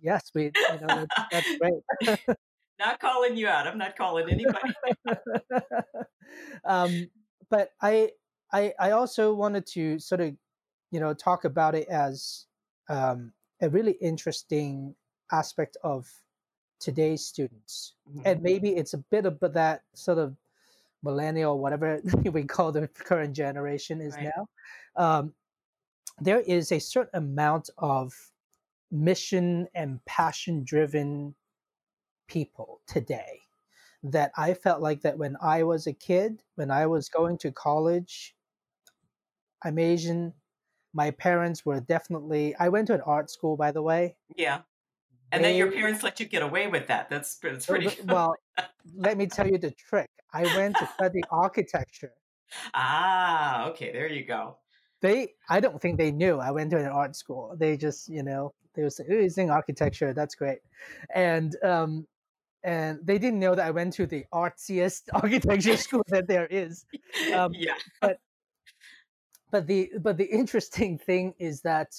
yes 0.00 0.30
we 0.34 0.44
you 0.44 0.86
know 0.86 1.06
that's 1.30 1.58
great. 1.58 2.20
Not 2.78 3.00
calling 3.00 3.36
you 3.36 3.48
out. 3.48 3.66
I'm 3.66 3.76
not 3.76 3.96
calling 3.96 4.30
anybody. 4.30 4.72
Um 6.64 7.08
but 7.50 7.70
I, 7.80 8.10
I, 8.52 8.72
I 8.78 8.90
also 8.92 9.34
wanted 9.34 9.66
to 9.68 9.98
sort 9.98 10.20
of, 10.20 10.34
you 10.90 11.00
know, 11.00 11.14
talk 11.14 11.44
about 11.44 11.74
it 11.74 11.88
as 11.88 12.46
um, 12.88 13.32
a 13.60 13.68
really 13.68 13.96
interesting 14.00 14.94
aspect 15.32 15.76
of 15.82 16.06
today's 16.80 17.26
students, 17.26 17.94
mm-hmm. 18.08 18.22
and 18.24 18.42
maybe 18.42 18.70
it's 18.70 18.94
a 18.94 18.98
bit 19.10 19.26
of 19.26 19.38
that 19.40 19.82
sort 19.94 20.18
of 20.18 20.36
millennial, 21.02 21.58
whatever 21.58 22.00
we 22.32 22.44
call 22.44 22.72
the 22.72 22.88
current 22.88 23.34
generation 23.34 24.00
is 24.00 24.14
right. 24.14 24.30
now. 24.36 24.48
Um, 24.96 25.32
there 26.20 26.40
is 26.40 26.72
a 26.72 26.78
certain 26.78 27.22
amount 27.22 27.70
of 27.78 28.12
mission 28.90 29.68
and 29.74 30.04
passion 30.04 30.64
driven 30.64 31.34
people 32.26 32.80
today 32.86 33.42
that 34.02 34.32
I 34.36 34.54
felt 34.54 34.80
like 34.80 35.02
that 35.02 35.18
when 35.18 35.36
I 35.42 35.64
was 35.64 35.86
a 35.86 35.92
kid, 35.92 36.42
when 36.54 36.70
I 36.70 36.86
was 36.86 37.08
going 37.08 37.38
to 37.38 37.52
college, 37.52 38.34
I'm 39.62 39.78
Asian. 39.78 40.32
My 40.94 41.10
parents 41.10 41.66
were 41.66 41.80
definitely. 41.80 42.54
I 42.58 42.68
went 42.68 42.86
to 42.88 42.94
an 42.94 43.02
art 43.02 43.30
school, 43.30 43.56
by 43.56 43.72
the 43.72 43.82
way. 43.82 44.16
Yeah, 44.36 44.60
and 45.32 45.44
they, 45.44 45.48
then 45.48 45.56
your 45.56 45.72
parents 45.72 46.02
let 46.02 46.20
you 46.20 46.26
get 46.26 46.42
away 46.42 46.66
with 46.66 46.86
that. 46.88 47.10
That's 47.10 47.36
that's 47.36 47.66
pretty. 47.66 47.90
well, 48.06 48.34
let 48.94 49.16
me 49.16 49.26
tell 49.26 49.46
you 49.46 49.58
the 49.58 49.70
trick. 49.70 50.08
I 50.32 50.42
went 50.56 50.76
to 50.76 50.86
study 50.94 51.22
architecture. 51.30 52.12
Ah, 52.72 53.68
okay. 53.68 53.92
There 53.92 54.08
you 54.08 54.24
go. 54.24 54.56
They, 55.02 55.34
I 55.50 55.60
don't 55.60 55.78
think 55.82 55.98
they 55.98 56.10
knew 56.10 56.38
I 56.38 56.50
went 56.50 56.70
to 56.70 56.78
an 56.78 56.86
art 56.86 57.14
school. 57.14 57.54
They 57.58 57.76
just, 57.76 58.08
you 58.08 58.22
know, 58.22 58.54
they 58.74 58.84
were 58.84 58.88
saying, 58.88 59.10
"Oh, 59.12 59.16
you're 59.16 59.28
saying 59.28 59.50
architecture. 59.50 60.14
That's 60.14 60.34
great," 60.34 60.60
and 61.14 61.54
um, 61.62 62.06
and 62.64 62.98
they 63.02 63.18
didn't 63.18 63.40
know 63.40 63.54
that 63.54 63.66
I 63.66 63.70
went 63.70 63.92
to 63.94 64.06
the 64.06 64.24
artsiest 64.32 65.02
architecture 65.12 65.76
school 65.76 66.04
that 66.08 66.26
there 66.26 66.46
is. 66.46 66.86
Um, 67.34 67.52
yeah. 67.54 67.74
But 68.00 68.18
but 69.50 69.66
the 69.66 69.90
but 70.00 70.16
the 70.16 70.26
interesting 70.26 70.98
thing 70.98 71.34
is 71.38 71.62
that, 71.62 71.94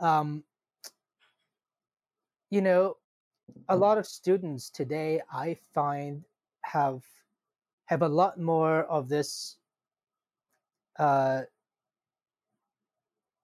um, 0.00 0.44
you 2.50 2.60
know, 2.60 2.96
a 3.68 3.76
lot 3.76 3.98
of 3.98 4.06
students 4.06 4.70
today 4.70 5.20
I 5.32 5.56
find 5.74 6.24
have 6.62 7.02
have 7.86 8.02
a 8.02 8.08
lot 8.08 8.38
more 8.38 8.84
of 8.84 9.08
this 9.08 9.56
uh, 10.98 11.42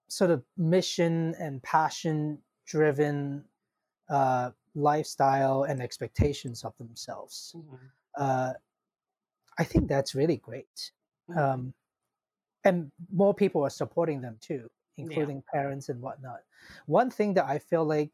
sort 0.07 0.29
of 0.29 0.43
mission 0.57 1.33
and 1.39 1.61
passion 1.63 2.37
driven 2.67 3.43
uh, 4.09 4.51
lifestyle 4.75 5.63
and 5.63 5.81
expectations 5.81 6.63
of 6.63 6.77
themselves. 6.77 7.55
Mm-hmm. 7.57 7.75
Uh, 8.17 8.53
I 9.57 9.63
think 9.63 9.87
that's 9.87 10.13
really 10.13 10.37
great. 10.37 10.91
Mm-hmm. 11.29 11.39
Um, 11.39 11.73
and 12.63 12.91
more 13.11 13.33
people 13.33 13.63
are 13.63 13.69
supporting 13.69 14.21
them 14.21 14.37
too, 14.41 14.69
including 14.97 15.37
yeah. 15.37 15.61
parents 15.61 15.89
and 15.89 16.01
whatnot. 16.01 16.41
One 16.85 17.09
thing 17.09 17.33
that 17.35 17.45
I 17.45 17.59
feel 17.59 17.85
like 17.85 18.11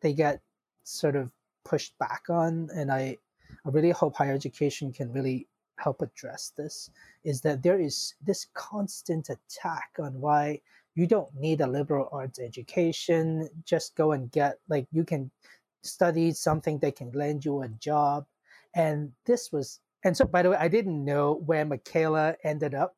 they 0.00 0.12
get 0.12 0.40
sort 0.84 1.16
of 1.16 1.30
pushed 1.64 1.98
back 1.98 2.24
on, 2.28 2.68
and 2.74 2.92
I, 2.92 3.18
I 3.64 3.70
really 3.70 3.90
hope 3.90 4.16
higher 4.16 4.34
education 4.34 4.92
can 4.92 5.12
really 5.12 5.48
help 5.78 6.00
address 6.02 6.52
this, 6.56 6.90
is 7.24 7.40
that 7.42 7.62
there 7.62 7.80
is 7.80 8.14
this 8.24 8.46
constant 8.54 9.28
attack 9.28 9.90
on 9.98 10.20
why 10.20 10.60
you 10.94 11.06
don't 11.06 11.34
need 11.34 11.60
a 11.60 11.66
liberal 11.66 12.08
arts 12.12 12.38
education. 12.38 13.48
Just 13.64 13.96
go 13.96 14.12
and 14.12 14.30
get, 14.32 14.58
like, 14.68 14.86
you 14.92 15.04
can 15.04 15.30
study 15.82 16.32
something 16.32 16.78
that 16.78 16.96
can 16.96 17.12
land 17.12 17.44
you 17.44 17.62
a 17.62 17.68
job. 17.68 18.26
And 18.74 19.12
this 19.26 19.52
was, 19.52 19.80
and 20.04 20.16
so 20.16 20.24
by 20.24 20.42
the 20.42 20.50
way, 20.50 20.56
I 20.56 20.68
didn't 20.68 21.04
know 21.04 21.42
where 21.44 21.64
Michaela 21.64 22.36
ended 22.44 22.74
up 22.74 22.96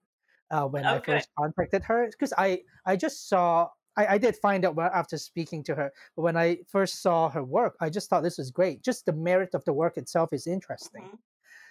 uh, 0.51 0.65
when 0.65 0.87
okay. 0.87 1.13
I 1.13 1.17
first 1.17 1.29
contacted 1.39 1.83
her 1.85 2.09
because 2.11 2.33
I 2.37 2.63
I 2.87 2.97
just 2.97 3.29
saw 3.29 3.69
I, 3.99 4.15
I 4.15 4.19
did 4.19 4.37
find 4.37 4.65
out 4.65 4.79
after 4.79 5.19
speaking 5.19 5.63
to 5.65 5.75
her, 5.75 5.93
but 6.15 6.23
when 6.23 6.37
I 6.37 6.59
first 6.69 7.03
saw 7.03 7.29
her 7.29 7.43
work, 7.43 7.77
I 7.81 7.91
just 7.91 8.09
thought 8.09 8.23
this 8.23 8.39
was 8.39 8.51
great. 8.51 8.83
Just 8.83 9.05
the 9.05 9.13
merit 9.13 9.51
of 9.55 9.65
the 9.65 9.73
work 9.73 9.97
itself 9.99 10.33
is 10.33 10.47
interesting. 10.47 11.03
Mm-hmm. 11.03 11.17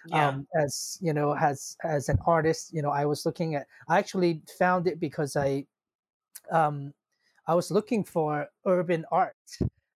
Yeah. 0.09 0.27
Um, 0.27 0.47
as 0.61 0.97
you 1.01 1.13
know, 1.13 1.35
as 1.35 1.75
as 1.83 2.07
an 2.07 2.17
artist, 2.25 2.73
you 2.73 2.81
know, 2.81 2.91
I 2.91 3.05
was 3.05 3.25
looking 3.25 3.55
at. 3.55 3.65
I 3.89 3.97
actually 3.97 4.41
found 4.59 4.87
it 4.87 4.99
because 4.99 5.35
I, 5.35 5.65
um, 6.51 6.93
I 7.47 7.55
was 7.55 7.71
looking 7.71 8.03
for 8.03 8.47
urban 8.65 9.03
art, 9.11 9.35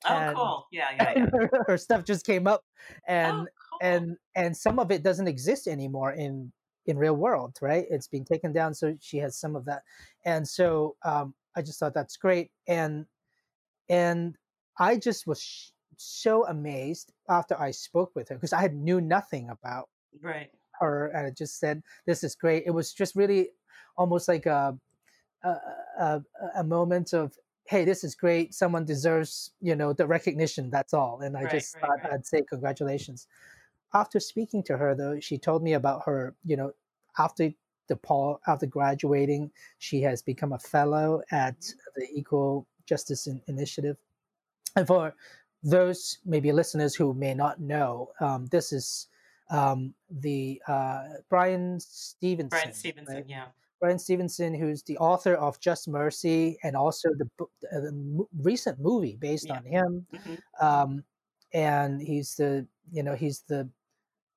Oh, 0.05 0.13
and, 0.13 0.35
cool. 0.35 0.67
Yeah, 0.71 0.89
yeah, 0.95 1.13
yeah. 1.15 1.25
Her, 1.31 1.65
her, 1.67 1.77
stuff 1.77 2.03
just 2.03 2.25
came 2.25 2.47
up, 2.47 2.63
and 3.07 3.33
oh, 3.33 3.45
cool. 3.69 3.79
and 3.81 4.17
and 4.35 4.55
some 4.55 4.79
of 4.79 4.91
it 4.91 5.03
doesn't 5.03 5.27
exist 5.27 5.67
anymore 5.67 6.13
in 6.13 6.51
in 6.87 6.97
real 6.97 7.15
world, 7.15 7.57
right? 7.61 7.85
It's 7.89 8.07
being 8.07 8.25
taken 8.25 8.51
down, 8.51 8.73
so 8.73 8.95
she 8.99 9.17
has 9.17 9.37
some 9.37 9.55
of 9.55 9.65
that, 9.65 9.83
and 10.25 10.47
so 10.47 10.95
um, 11.03 11.33
I 11.55 11.61
just 11.61 11.79
thought 11.79 11.93
that's 11.93 12.17
great, 12.17 12.51
and 12.67 13.05
and 13.89 14.37
I 14.79 14.97
just 14.97 15.27
was 15.27 15.41
sh- 15.41 15.69
so 15.97 16.45
amazed 16.47 17.11
after 17.29 17.59
I 17.59 17.71
spoke 17.71 18.11
with 18.15 18.29
her 18.29 18.35
because 18.35 18.53
I 18.53 18.61
had 18.61 18.75
knew 18.75 19.01
nothing 19.01 19.49
about 19.49 19.89
right 20.21 20.49
her, 20.79 21.07
and 21.07 21.27
I 21.27 21.29
just 21.31 21.59
said 21.59 21.83
this 22.05 22.23
is 22.23 22.35
great. 22.35 22.63
It 22.65 22.71
was 22.71 22.93
just 22.93 23.15
really 23.15 23.49
almost 23.97 24.27
like 24.27 24.45
a 24.45 24.77
a, 25.43 25.49
a, 25.99 26.21
a 26.57 26.63
moment 26.63 27.13
of 27.13 27.35
hey, 27.65 27.85
this 27.85 28.03
is 28.03 28.15
great. 28.15 28.53
Someone 28.53 28.83
deserves, 28.83 29.51
you 29.61 29.75
know, 29.75 29.93
the 29.93 30.05
recognition. 30.05 30.69
That's 30.69 30.93
all. 30.93 31.21
And 31.21 31.37
I 31.37 31.43
right, 31.43 31.51
just 31.51 31.75
right, 31.75 31.81
thought 31.81 32.03
right. 32.03 32.13
I'd 32.13 32.25
say 32.25 32.41
congratulations. 32.41 33.27
After 33.93 34.19
speaking 34.19 34.63
to 34.63 34.77
her, 34.77 34.93
though, 34.95 35.19
she 35.19 35.37
told 35.37 35.63
me 35.63 35.73
about 35.73 36.01
her, 36.05 36.35
you 36.45 36.57
know, 36.57 36.73
after 37.17 37.51
DePaul, 37.91 38.39
after 38.47 38.65
graduating, 38.65 39.51
she 39.79 40.01
has 40.01 40.21
become 40.21 40.53
a 40.53 40.59
fellow 40.59 41.21
at 41.31 41.59
mm-hmm. 41.59 41.99
the 41.99 42.07
Equal 42.13 42.67
Justice 42.85 43.27
Initiative. 43.47 43.97
And 44.75 44.87
for 44.87 45.13
those 45.63 46.19
maybe 46.25 46.51
listeners 46.51 46.95
who 46.95 47.13
may 47.13 47.33
not 47.33 47.59
know, 47.59 48.09
um, 48.19 48.47
this 48.47 48.71
is 48.71 49.07
um, 49.49 49.93
the 50.09 50.61
uh, 50.67 51.03
Bryan 51.29 51.79
Stevenson. 51.79 52.49
Bryan 52.49 52.73
Stevenson, 52.73 53.15
right? 53.15 53.25
yeah. 53.27 53.45
Bryan 53.79 53.99
Stevenson, 53.99 54.53
who's 54.53 54.83
the 54.83 54.97
author 54.99 55.33
of 55.33 55.59
Just 55.59 55.87
Mercy 55.87 56.57
and 56.63 56.75
also 56.75 57.09
the, 57.17 57.27
uh, 57.39 57.79
the 57.79 58.25
recent 58.41 58.79
movie 58.79 59.17
based 59.19 59.47
yeah. 59.47 59.57
on 59.57 59.65
him. 59.65 60.05
Mm-hmm. 60.13 60.65
Um, 60.65 61.03
and 61.53 62.01
he's 62.01 62.35
the 62.35 62.65
you 62.91 63.03
know 63.03 63.15
he's 63.15 63.41
the 63.49 63.67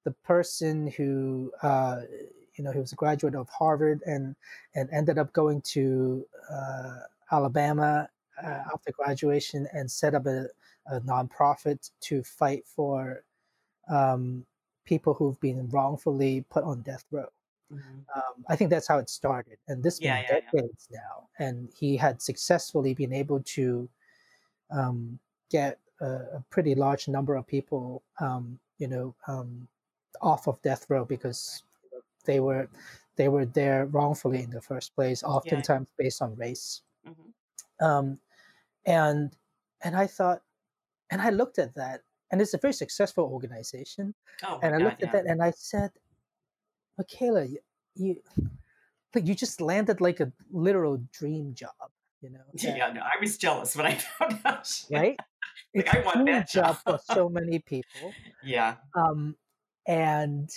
the 0.04 0.12
person 0.24 0.86
who 0.88 1.52
uh, 1.62 2.00
you 2.56 2.64
know 2.64 2.72
he 2.72 2.78
was 2.78 2.92
a 2.92 2.96
graduate 2.96 3.34
of 3.34 3.48
Harvard 3.48 4.00
and 4.06 4.34
and 4.74 4.88
ended 4.92 5.18
up 5.18 5.32
going 5.32 5.60
to 5.62 6.24
uh, 6.50 6.98
Alabama 7.32 8.08
uh, 8.42 8.62
after 8.72 8.92
graduation 8.92 9.66
and 9.72 9.90
set 9.90 10.14
up 10.14 10.26
a, 10.26 10.46
a 10.86 11.00
nonprofit 11.00 11.90
to 12.00 12.22
fight 12.22 12.64
for 12.66 13.24
um, 13.88 14.44
people 14.84 15.14
who've 15.14 15.40
been 15.40 15.68
wrongfully 15.68 16.44
put 16.50 16.64
on 16.64 16.82
death 16.82 17.04
row. 17.10 17.28
Mm-hmm. 17.72 18.00
Um, 18.14 18.44
I 18.48 18.56
think 18.56 18.70
that's 18.70 18.86
how 18.86 18.98
it 18.98 19.08
started, 19.08 19.58
and 19.68 19.82
this 19.82 20.00
yeah, 20.00 20.16
been 20.16 20.24
yeah, 20.24 20.40
decades 20.40 20.88
yeah. 20.90 20.98
now. 20.98 21.28
And 21.38 21.70
he 21.76 21.96
had 21.96 22.20
successfully 22.20 22.94
been 22.94 23.12
able 23.12 23.40
to 23.40 23.88
um, 24.70 25.18
get 25.50 25.78
a, 26.00 26.06
a, 26.06 26.44
pretty 26.50 26.74
large 26.74 27.08
number 27.08 27.36
of 27.36 27.46
people, 27.46 28.02
um, 28.20 28.58
you 28.78 28.86
know, 28.86 29.14
um, 29.28 29.66
off 30.20 30.46
of 30.46 30.60
death 30.62 30.86
row 30.88 31.04
because. 31.04 31.62
They 32.24 32.40
were 32.40 32.68
they 33.16 33.28
were 33.28 33.46
there 33.46 33.86
wrongfully 33.86 34.42
in 34.42 34.50
the 34.50 34.60
first 34.60 34.94
place, 34.94 35.22
oftentimes 35.22 35.86
based 35.96 36.20
on 36.20 36.34
race. 36.36 36.82
Mm-hmm. 37.06 37.84
Um, 37.84 38.18
and 38.86 39.36
and 39.82 39.96
I 39.96 40.06
thought, 40.06 40.42
and 41.10 41.20
I 41.22 41.30
looked 41.30 41.58
at 41.58 41.74
that, 41.74 42.00
and 42.30 42.40
it's 42.40 42.54
a 42.54 42.58
very 42.58 42.72
successful 42.72 43.24
organization. 43.24 44.14
Oh 44.44 44.58
and 44.62 44.74
I 44.74 44.78
God, 44.78 44.84
looked 44.84 45.02
at 45.02 45.12
that, 45.12 45.26
and 45.26 45.42
I 45.42 45.52
said, 45.52 45.90
Michaela, 46.98 47.44
you, 47.44 47.58
you 47.94 48.16
like 49.14 49.26
you 49.26 49.34
just 49.34 49.60
landed 49.60 50.00
like 50.00 50.20
a 50.20 50.32
literal 50.50 51.00
dream 51.12 51.54
job. 51.54 51.70
You 52.20 52.30
know? 52.30 52.40
yeah, 52.54 52.90
no, 52.92 53.00
I 53.02 53.20
was 53.20 53.36
jealous 53.36 53.76
when 53.76 53.86
I 53.86 53.94
found 54.18 54.40
out. 54.44 54.84
Right? 54.90 55.16
like, 55.74 55.86
it's 55.86 55.94
I 55.94 56.00
want 56.00 56.26
that 56.26 56.50
job 56.50 56.78
for 56.84 56.98
so 57.12 57.28
many 57.28 57.58
people. 57.58 58.12
Yeah. 58.42 58.76
Um, 58.94 59.36
and 59.86 60.48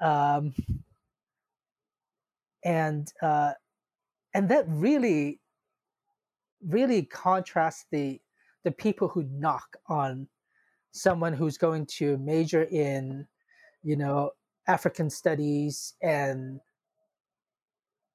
um, 0.00 0.52
and 2.64 3.12
uh, 3.22 3.52
and 4.34 4.48
that 4.48 4.64
really 4.68 5.40
really 6.66 7.02
contrasts 7.02 7.86
the 7.90 8.20
the 8.64 8.70
people 8.72 9.08
who 9.08 9.24
knock 9.30 9.76
on 9.88 10.26
someone 10.92 11.32
who's 11.32 11.58
going 11.58 11.84
to 11.86 12.16
major 12.18 12.64
in 12.64 13.26
you 13.82 13.96
know 13.96 14.30
african 14.66 15.10
studies 15.10 15.94
and 16.02 16.60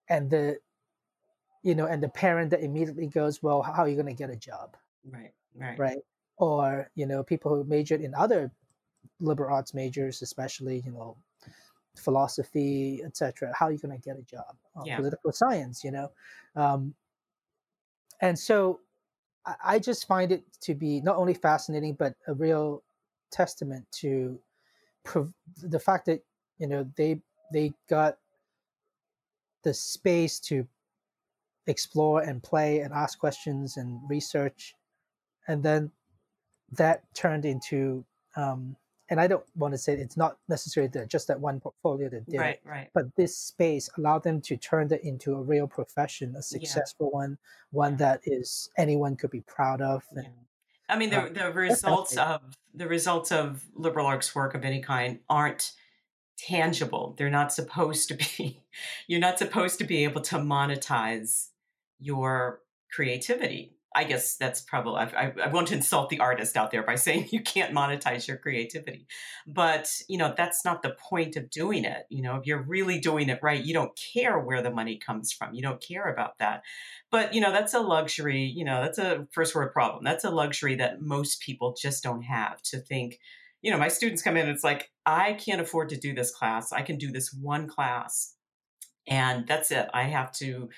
and 0.10 0.30
the 0.32 0.58
you 1.64 1.76
know 1.76 1.86
and 1.86 2.02
the 2.02 2.10
parent 2.10 2.50
that 2.50 2.64
immediately 2.64 3.08
goes 3.08 3.44
well 3.44 3.62
how 3.62 3.84
are 3.84 3.90
you 3.90 3.96
going 3.96 4.08
to 4.08 4.14
get 4.14 4.30
a 4.30 4.36
job? 4.36 4.76
Right 5.10 5.32
right. 5.56 5.78
Right? 5.78 5.98
Or 6.38 6.90
you 6.96 7.06
know 7.06 7.24
people 7.24 7.54
who 7.54 7.64
majored 7.64 8.02
in 8.02 8.16
other 8.16 8.52
liberal 9.20 9.54
arts 9.54 9.74
majors 9.74 10.22
especially 10.22 10.82
you 10.86 10.92
know 10.92 11.18
philosophy, 12.00 13.02
etc. 13.04 13.54
How 13.58 13.68
are 13.68 13.72
you 13.72 13.78
going 13.78 14.00
to 14.00 14.04
get 14.04 14.18
a 14.18 14.24
job? 14.24 14.56
Uh, 14.76 14.84
yeah. 14.86 14.98
Political 14.98 15.32
science, 15.32 15.84
you 15.84 15.92
know. 15.92 16.12
Um, 16.56 16.94
and 18.22 18.38
so 18.38 18.80
I, 19.46 19.56
I 19.64 19.80
just 19.80 20.08
find 20.08 20.32
it 20.32 20.44
to 20.62 20.76
be 20.76 21.02
not 21.02 21.18
only 21.18 21.34
fascinating 21.34 21.94
but 21.94 22.16
a 22.28 22.34
real 22.34 22.84
testament 23.32 23.86
to 23.92 24.40
prov- 25.04 25.34
the 25.62 25.80
fact 25.80 26.06
that 26.08 26.24
you 26.58 26.68
know 26.68 26.90
they 26.96 27.22
they 27.54 27.74
got 27.90 28.18
the 29.64 29.74
space 29.74 30.40
to 30.40 30.68
explore 31.68 32.22
and 32.22 32.42
play 32.42 32.80
and 32.80 32.94
ask 32.94 33.20
questions 33.20 33.78
and 33.78 34.00
research 34.10 34.74
and 35.48 35.62
then 35.62 35.92
that 36.72 37.04
turned 37.14 37.46
into 37.46 38.04
um, 38.36 38.76
and 39.10 39.19
I 39.19 39.28
don't 39.28 39.43
want 39.56 39.74
to 39.74 39.78
say 39.78 39.93
it's 39.93 40.17
not 40.17 40.38
necessarily 40.48 40.89
that 40.93 41.10
just 41.10 41.28
that 41.28 41.39
one 41.39 41.60
portfolio 41.60 42.10
that 42.10 42.30
did 42.30 42.39
right, 42.39 42.60
it, 42.63 42.69
right. 42.69 42.89
but 42.93 43.15
this 43.15 43.36
space 43.36 43.89
allowed 43.98 44.24
them 44.24 44.41
to 44.41 44.58
turn 44.58 44.88
that 44.89 45.04
into 45.04 45.34
a 45.34 45.41
real 45.41 45.67
profession, 45.67 46.36
a 46.36 46.41
successful 46.41 47.10
yeah. 47.12 47.19
one, 47.19 47.38
one 47.72 47.98
that 47.98 48.22
is 48.26 48.69
anyone 48.78 49.15
could 49.15 49.32
be 49.32 49.41
proud 49.41 49.82
of. 49.82 50.04
And, 50.12 50.26
yeah. 50.26 50.32
I 50.89 50.98
mean, 50.98 51.10
the, 51.10 51.22
uh, 51.22 51.30
the 51.30 51.52
results 51.52 52.17
of 52.17 52.41
the 52.74 52.88
results 52.88 53.32
of 53.32 53.65
liberal 53.76 54.06
arts 54.06 54.36
work 54.36 54.54
of 54.54 54.63
any 54.63 54.82
kind 54.82 55.19
aren't 55.30 55.72
tangible. 56.38 57.15
They're 57.17 57.30
not 57.30 57.52
supposed 57.52 58.08
to 58.10 58.13
be. 58.15 58.63
You're 59.08 59.19
not 59.19 59.39
supposed 59.39 59.80
to 59.80 59.86
be 59.86 60.04
able 60.04 60.22
to 60.22 60.38
monetize 60.38 61.48
your 62.00 62.62
creativity 62.91 63.76
I 63.95 64.04
guess 64.04 64.36
that's 64.36 64.62
probably, 64.62 65.02
I, 65.02 65.34
I, 65.43 65.47
want 65.47 65.69
to 65.69 65.73
insult 65.73 66.10
the 66.10 66.19
artist 66.19 66.56
out 66.56 66.69
there 66.69 66.84
by 66.84 66.95
saying 66.95 67.30
you 67.32 67.41
can't 67.41 67.73
monetize 67.73 68.28
your 68.28 68.38
creativity. 68.38 69.08
But, 69.47 69.89
you 70.08 70.17
know, 70.17 70.34
that's 70.36 70.63
not 70.63 70.84
the 70.84 70.95
point 71.10 71.36
of 71.36 71.49
doing 71.49 71.86
it. 71.86 72.04
You 72.10 72.21
know, 72.21 72.36
if 72.36 72.45
you're 72.45 72.62
really 72.62 72.99
doing 72.99 73.30
it 73.30 73.39
right, 73.41 73.63
you 73.63 73.73
don't 73.73 73.97
care 74.13 74.38
where 74.38 74.62
the 74.62 74.71
money 74.71 74.97
comes 74.97 75.32
from. 75.32 75.54
You 75.54 75.63
don't 75.63 75.82
care 75.82 76.12
about 76.12 76.38
that. 76.38 76.63
But, 77.10 77.34
you 77.34 77.41
know, 77.41 77.52
that's 77.52 77.73
a 77.73 77.80
luxury, 77.80 78.43
you 78.43 78.63
know, 78.63 78.82
that's 78.82 78.99
a 78.99 79.28
first 79.32 79.56
world 79.56 79.71
problem. 79.73 80.04
That's 80.04 80.23
a 80.23 80.30
luxury 80.30 80.75
that 80.75 81.02
most 81.02 81.41
people 81.41 81.75
just 81.80 82.04
don't 82.04 82.21
have 82.21 82.62
to 82.63 82.80
think, 82.80 83.19
you 83.62 83.71
know, 83.71 83.78
my 83.78 83.88
students 83.88 84.21
come 84.21 84.38
in 84.38 84.47
and 84.47 84.56
it's 84.56 84.63
like, 84.63 84.91
I 85.06 85.34
can't 85.34 85.62
afford 85.62 85.89
to 85.89 85.97
do 85.97 86.13
this 86.13 86.32
class. 86.32 86.71
I 86.71 86.84
can 86.84 86.97
do 86.97 87.12
this 87.12 87.34
one 87.34 87.67
class 87.67 88.36
and 89.10 89.47
that's 89.47 89.71
it. 89.71 89.89
I 89.93 90.04
have 90.04 90.32
to 90.34 90.69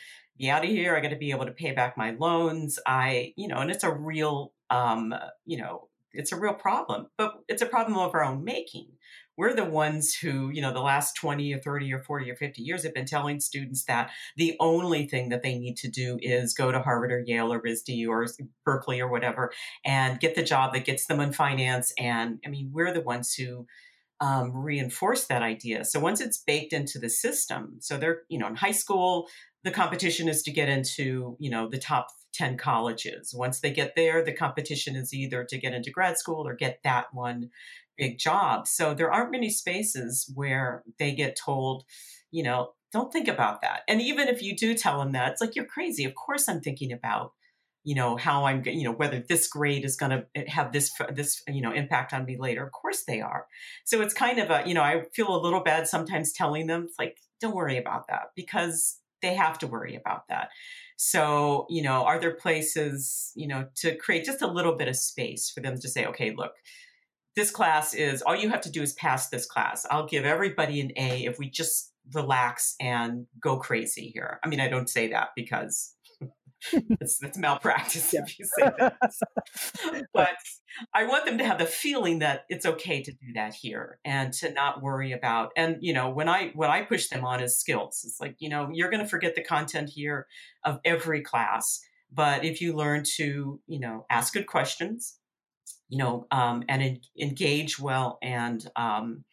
be 0.41 0.49
out 0.49 0.63
of 0.63 0.69
here. 0.69 0.95
I 0.95 1.01
got 1.01 1.09
to 1.09 1.15
be 1.15 1.31
able 1.31 1.45
to 1.45 1.51
pay 1.51 1.71
back 1.71 1.97
my 1.97 2.11
loans. 2.11 2.79
I, 2.85 3.33
you 3.37 3.47
know, 3.47 3.57
and 3.57 3.69
it's 3.69 3.83
a 3.83 3.93
real, 3.93 4.53
um, 4.69 5.13
you 5.45 5.57
know, 5.57 5.87
it's 6.13 6.31
a 6.31 6.39
real 6.39 6.53
problem, 6.53 7.07
but 7.17 7.35
it's 7.47 7.61
a 7.61 7.67
problem 7.67 7.97
of 7.97 8.13
our 8.13 8.23
own 8.23 8.43
making. 8.43 8.87
We're 9.37 9.53
the 9.53 9.65
ones 9.65 10.13
who, 10.15 10.49
you 10.49 10.61
know, 10.61 10.73
the 10.73 10.81
last 10.81 11.15
20 11.15 11.53
or 11.53 11.59
30 11.59 11.93
or 11.93 12.03
40 12.03 12.31
or 12.31 12.35
50 12.35 12.61
years 12.61 12.83
have 12.83 12.93
been 12.93 13.05
telling 13.05 13.39
students 13.39 13.85
that 13.85 14.09
the 14.35 14.55
only 14.59 15.07
thing 15.07 15.29
that 15.29 15.41
they 15.41 15.57
need 15.57 15.77
to 15.77 15.89
do 15.89 16.17
is 16.21 16.53
go 16.53 16.71
to 16.71 16.81
Harvard 16.81 17.11
or 17.11 17.19
Yale 17.19 17.53
or 17.53 17.61
RISD 17.61 18.07
or 18.07 18.27
Berkeley 18.65 18.99
or 18.99 19.09
whatever 19.09 19.51
and 19.85 20.19
get 20.19 20.35
the 20.35 20.43
job 20.43 20.73
that 20.73 20.85
gets 20.85 21.05
them 21.05 21.21
in 21.21 21.31
finance. 21.31 21.93
And 21.97 22.39
I 22.45 22.49
mean, 22.49 22.71
we're 22.73 22.93
the 22.93 23.01
ones 23.01 23.33
who, 23.33 23.67
um, 24.19 24.55
reinforce 24.55 25.25
that 25.25 25.41
idea. 25.41 25.83
So 25.83 25.99
once 25.99 26.21
it's 26.21 26.37
baked 26.37 26.73
into 26.73 26.99
the 26.99 27.09
system, 27.09 27.77
so 27.79 27.97
they're, 27.97 28.21
you 28.29 28.37
know, 28.37 28.47
in 28.47 28.55
high 28.55 28.71
school, 28.71 29.27
the 29.63 29.71
competition 29.71 30.27
is 30.27 30.41
to 30.43 30.51
get 30.51 30.69
into 30.69 31.35
you 31.39 31.49
know 31.49 31.67
the 31.69 31.77
top 31.77 32.07
10 32.33 32.57
colleges. 32.57 33.33
Once 33.35 33.59
they 33.59 33.71
get 33.71 33.95
there 33.95 34.23
the 34.23 34.33
competition 34.33 34.95
is 34.95 35.13
either 35.13 35.43
to 35.43 35.57
get 35.57 35.73
into 35.73 35.91
grad 35.91 36.17
school 36.17 36.47
or 36.47 36.55
get 36.55 36.79
that 36.83 37.13
one 37.13 37.49
big 37.97 38.17
job. 38.17 38.67
So 38.67 38.93
there 38.93 39.11
aren't 39.11 39.31
many 39.31 39.49
spaces 39.49 40.31
where 40.33 40.83
they 40.97 41.13
get 41.13 41.35
told 41.35 41.83
you 42.31 42.43
know 42.43 42.73
don't 42.93 43.11
think 43.11 43.29
about 43.29 43.61
that. 43.61 43.81
And 43.87 44.01
even 44.01 44.27
if 44.27 44.41
you 44.41 44.55
do 44.55 44.75
tell 44.75 44.99
them 44.99 45.13
that 45.13 45.31
it's 45.31 45.41
like 45.41 45.55
you're 45.55 45.65
crazy. 45.65 46.05
Of 46.05 46.15
course 46.15 46.47
i'm 46.47 46.61
thinking 46.61 46.91
about 46.91 47.33
you 47.83 47.95
know 47.95 48.15
how 48.15 48.45
i'm 48.45 48.63
you 48.65 48.83
know 48.83 48.91
whether 48.91 49.19
this 49.19 49.47
grade 49.47 49.83
is 49.83 49.95
going 49.95 50.11
to 50.11 50.25
eh, 50.35 50.43
have 50.47 50.71
this 50.71 50.91
this 51.13 51.41
you 51.47 51.61
know 51.61 51.73
impact 51.73 52.13
on 52.13 52.25
me 52.25 52.37
later. 52.37 52.65
Of 52.65 52.71
course 52.71 53.03
they 53.03 53.21
are. 53.21 53.47
So 53.85 54.01
it's 54.01 54.13
kind 54.13 54.39
of 54.39 54.49
a 54.49 54.63
you 54.67 54.73
know 54.73 54.83
i 54.83 55.03
feel 55.13 55.35
a 55.35 55.41
little 55.41 55.61
bad 55.61 55.87
sometimes 55.87 56.31
telling 56.31 56.67
them 56.67 56.85
it's 56.87 56.99
like 56.99 57.17
don't 57.41 57.55
worry 57.55 57.77
about 57.77 58.07
that. 58.07 58.31
Because 58.35 59.00
they 59.21 59.35
have 59.35 59.59
to 59.59 59.67
worry 59.67 59.95
about 59.95 60.27
that. 60.29 60.49
So, 60.97 61.65
you 61.69 61.81
know, 61.81 62.03
are 62.03 62.19
there 62.19 62.35
places, 62.35 63.31
you 63.35 63.47
know, 63.47 63.65
to 63.77 63.95
create 63.95 64.25
just 64.25 64.41
a 64.41 64.47
little 64.47 64.75
bit 64.75 64.87
of 64.87 64.95
space 64.95 65.49
for 65.49 65.61
them 65.61 65.77
to 65.79 65.89
say, 65.89 66.05
okay, 66.05 66.33
look, 66.35 66.53
this 67.35 67.49
class 67.49 67.93
is 67.93 68.21
all 68.21 68.35
you 68.35 68.49
have 68.49 68.61
to 68.61 68.71
do 68.71 68.81
is 68.81 68.93
pass 68.93 69.29
this 69.29 69.45
class. 69.45 69.85
I'll 69.89 70.05
give 70.05 70.25
everybody 70.25 70.81
an 70.81 70.91
A 70.97 71.25
if 71.25 71.39
we 71.39 71.49
just 71.49 71.93
relax 72.13 72.75
and 72.79 73.25
go 73.39 73.57
crazy 73.57 74.11
here. 74.13 74.39
I 74.43 74.47
mean, 74.47 74.59
I 74.59 74.67
don't 74.67 74.89
say 74.89 75.07
that 75.09 75.29
because 75.35 75.95
that's, 76.99 77.17
that's 77.19 77.37
malpractice 77.37 78.13
yeah. 78.13 78.21
if 78.23 78.37
you 78.39 78.45
say 78.45 78.69
that. 78.77 80.05
but 80.13 80.29
I 80.93 81.05
want 81.05 81.25
them 81.25 81.37
to 81.39 81.45
have 81.45 81.59
the 81.59 81.65
feeling 81.65 82.19
that 82.19 82.45
it's 82.49 82.65
okay 82.65 83.01
to 83.01 83.11
do 83.11 83.33
that 83.35 83.53
here 83.53 83.99
and 84.05 84.31
to 84.33 84.51
not 84.51 84.81
worry 84.81 85.11
about. 85.11 85.51
And 85.55 85.77
you 85.81 85.93
know, 85.93 86.09
when 86.09 86.29
I 86.29 86.51
what 86.53 86.69
I 86.69 86.83
push 86.83 87.07
them 87.07 87.25
on 87.25 87.41
is 87.41 87.59
skills. 87.59 88.01
It's 88.05 88.19
like 88.19 88.35
you 88.39 88.49
know, 88.49 88.69
you're 88.71 88.89
going 88.89 89.03
to 89.03 89.09
forget 89.09 89.35
the 89.35 89.43
content 89.43 89.89
here 89.89 90.27
of 90.63 90.79
every 90.85 91.21
class, 91.21 91.81
but 92.11 92.45
if 92.45 92.61
you 92.61 92.73
learn 92.75 93.03
to 93.15 93.59
you 93.67 93.79
know 93.79 94.05
ask 94.09 94.33
good 94.33 94.47
questions, 94.47 95.17
you 95.89 95.97
know, 95.97 96.27
um, 96.31 96.63
and 96.69 96.81
en- 96.81 97.01
engage 97.19 97.79
well 97.79 98.19
and 98.21 98.69
um, 98.75 99.23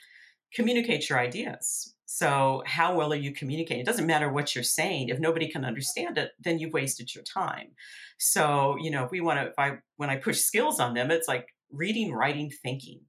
communicate 0.55 1.09
your 1.09 1.19
ideas 1.19 1.95
so, 2.11 2.63
how 2.65 2.95
well 2.97 3.13
are 3.13 3.17
you 3.17 3.35
communicating? 3.35 3.83
It 3.83 3.87
doesn't 3.87 4.07
matter 4.07 4.33
what 4.33 4.55
you're 4.55 4.65
saying. 4.65 5.11
If 5.11 5.21
nobody 5.21 5.47
can 5.47 5.63
understand 5.63 6.17
it, 6.17 6.31
then 6.41 6.59
you've 6.59 6.73
wasted 6.73 7.15
your 7.15 7.23
time. 7.23 7.73
So, 8.17 8.79
you 8.81 8.91
know, 8.91 9.05
if 9.05 9.11
we 9.11 9.21
want 9.21 9.41
to, 9.41 9.49
if 9.49 9.59
I, 9.59 9.81
when 9.99 10.09
I 10.09 10.17
push 10.17 10.39
skills 10.39 10.81
on 10.81 10.95
them, 10.95 11.11
it's 11.11 11.29
like 11.29 11.49
reading, 11.71 12.15
writing, 12.15 12.51
thinking. 12.51 13.01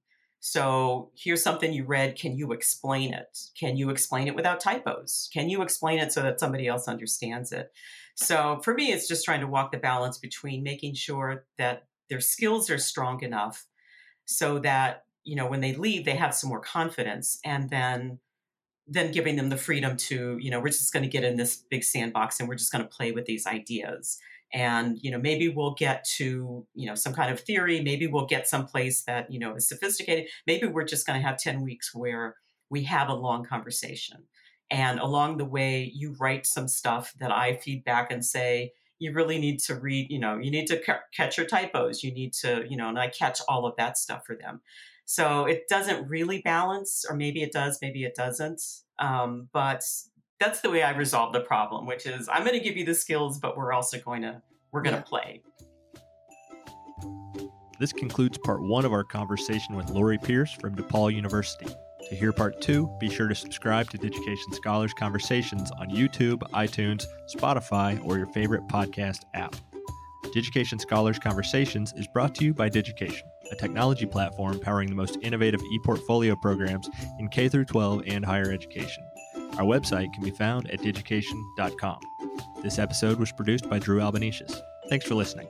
So, 0.42 1.12
here's 1.16 1.42
something 1.42 1.72
you 1.72 1.86
read. 1.86 2.18
Can 2.18 2.36
you 2.36 2.52
explain 2.52 3.14
it? 3.14 3.40
Can 3.58 3.78
you 3.78 3.90
explain 3.90 4.28
it 4.28 4.36
without 4.36 4.60
typos? 4.60 5.30
Can 5.32 5.50
you 5.50 5.62
explain 5.62 6.00
it 6.00 6.12
so 6.12 6.22
that 6.22 6.42
somebody 6.42 6.68
else 6.68 6.90
understands 6.90 7.54
it? 7.54 7.72
So, 8.16 8.60
for 8.66 8.74
me, 8.74 8.92
it's 8.92 9.08
just 9.08 9.24
trying 9.24 9.40
to 9.40 9.48
walk 9.48 9.72
the 9.72 9.78
balance 9.78 10.18
between 10.18 10.62
making 10.62 10.96
sure 10.96 11.46
that 11.58 11.88
their 12.10 12.20
skills 12.20 12.70
are 12.70 12.78
strong 12.78 13.24
enough 13.24 13.66
so 14.26 14.60
that, 14.60 15.06
you 15.24 15.38
know, 15.38 15.48
when 15.48 15.62
they 15.62 15.74
leave, 15.74 16.04
they 16.04 16.18
have 16.18 16.36
some 16.36 16.50
more 16.50 16.60
confidence 16.60 17.40
and 17.46 17.70
then 17.70 18.20
then 18.90 19.12
giving 19.12 19.36
them 19.36 19.50
the 19.50 19.58
freedom 19.58 19.96
to, 19.96 20.38
you 20.40 20.50
know, 20.50 20.60
we're 20.60 20.70
just 20.70 20.92
going 20.92 21.04
to 21.04 21.10
get 21.10 21.24
in 21.24 21.38
this 21.38 21.58
big 21.70 21.84
sandbox 21.84 22.40
and 22.40 22.50
we're 22.50 22.56
just 22.56 22.72
going 22.72 22.84
to 22.84 22.90
play 22.90 23.12
with 23.12 23.26
these 23.26 23.46
ideas. 23.46 24.20
And, 24.52 24.98
you 25.02 25.12
know, 25.12 25.20
maybe 25.20 25.48
we'll 25.48 25.76
get 25.76 26.04
to, 26.18 26.66
you 26.74 26.88
know, 26.88 26.96
some 26.96 27.14
kind 27.14 27.32
of 27.32 27.40
theory. 27.40 27.82
Maybe 27.82 28.08
we'll 28.08 28.26
get 28.26 28.48
someplace 28.48 29.04
that, 29.04 29.32
you 29.32 29.40
know, 29.40 29.56
is 29.56 29.70
sophisticated. 29.70 30.26
Maybe 30.48 30.66
we're 30.66 30.86
just 30.86 31.06
going 31.06 31.22
to 31.22 31.28
have 31.28 31.38
10 31.38 31.62
weeks 31.62 31.94
where 31.94 32.36
we 32.70 32.84
have 32.84 33.10
a 33.10 33.14
long 33.14 33.46
conversation. 33.46 34.24
And 34.72 35.00
along 35.00 35.38
the 35.38 35.46
way, 35.46 35.92
you 35.94 36.16
write 36.20 36.48
some 36.48 36.68
stuff 36.68 37.14
that 37.20 37.32
I 37.32 37.58
feedback 37.58 38.12
and 38.12 38.26
say, 38.26 38.74
you 39.00 39.14
really 39.14 39.40
need 39.40 39.60
to 39.62 39.76
read, 39.76 40.12
you 40.12 40.20
know, 40.20 40.38
you 40.38 40.52
need 40.52 40.68
to 40.68 40.80
ca- 40.82 41.02
catch 41.16 41.38
your 41.38 41.48
typos. 41.48 42.04
You 42.04 42.12
need 42.12 42.34
to, 42.34 42.66
you 42.70 42.76
know, 42.76 42.90
and 42.90 43.00
I 43.00 43.08
catch 43.08 43.40
all 43.48 43.66
of 43.66 43.76
that 43.78 43.98
stuff 43.98 44.26
for 44.26 44.36
them. 44.36 44.62
So 45.10 45.46
it 45.46 45.68
doesn't 45.68 46.08
really 46.08 46.40
balance, 46.44 47.04
or 47.10 47.16
maybe 47.16 47.42
it 47.42 47.52
does, 47.52 47.80
maybe 47.82 48.04
it 48.04 48.14
doesn't. 48.14 48.62
Um, 49.00 49.50
but 49.54 49.84
that's 50.40 50.62
the 50.62 50.70
way 50.70 50.84
I 50.84 50.96
resolve 50.96 51.34
the 51.34 51.40
problem, 51.40 51.88
which 51.88 52.06
is 52.06 52.30
I'm 52.32 52.44
going 52.46 52.56
to 52.56 52.64
give 52.64 52.78
you 52.78 52.86
the 52.86 52.94
skills, 52.94 53.40
but 53.40 53.58
we're 53.58 53.74
also 53.74 53.98
going 53.98 54.22
to 54.22 54.40
we're 54.72 54.84
going 54.84 54.94
to 54.94 55.00
yeah. 55.00 55.04
play. 55.06 55.42
This 57.80 57.92
concludes 57.92 58.38
part 58.38 58.62
one 58.62 58.86
of 58.86 58.94
our 58.94 59.04
conversation 59.04 59.76
with 59.76 59.90
Lori 59.90 60.20
Pierce 60.20 60.54
from 60.54 60.76
DePaul 60.76 61.12
University. 61.12 61.74
To 62.10 62.16
hear 62.16 62.32
part 62.32 62.62
two, 62.62 62.88
be 63.00 63.10
sure 63.10 63.28
to 63.28 63.34
subscribe 63.34 63.90
to 63.90 63.98
Digication 63.98 64.54
Scholars 64.54 64.94
Conversations 64.94 65.72
on 65.80 65.90
YouTube, 65.90 66.42
iTunes, 66.52 67.04
Spotify, 67.36 68.00
or 68.06 68.20
your 68.20 68.28
favorite 68.28 68.68
podcast 68.68 69.22
app. 69.34 69.56
Digication 70.36 70.78
Scholars 70.78 71.18
Conversations 71.18 71.94
is 71.98 72.08
brought 72.14 72.36
to 72.36 72.46
you 72.46 72.54
by 72.54 72.70
Digication, 72.70 73.28
a 73.52 73.56
technology 73.56 74.06
platform 74.06 74.60
powering 74.60 74.90
the 74.90 74.96
most 74.96 75.18
innovative 75.22 75.62
e-portfolio 75.62 76.36
programs 76.36 76.90
in 77.20 77.28
K 77.30 77.50
12 77.50 78.04
and 78.08 78.26
higher 78.26 78.52
education. 78.52 79.04
Our 79.58 79.66
website 79.66 80.14
can 80.14 80.24
be 80.24 80.32
found 80.32 80.70
at 80.72 80.82
digication.com. 80.82 82.00
This 82.62 82.80
episode 82.80 83.20
was 83.20 83.32
produced 83.32 83.70
by 83.70 83.80
Drew 83.80 84.00
Albanesius. 84.00 84.60
Thanks 84.90 85.06
for 85.06 85.16
listening. 85.16 85.48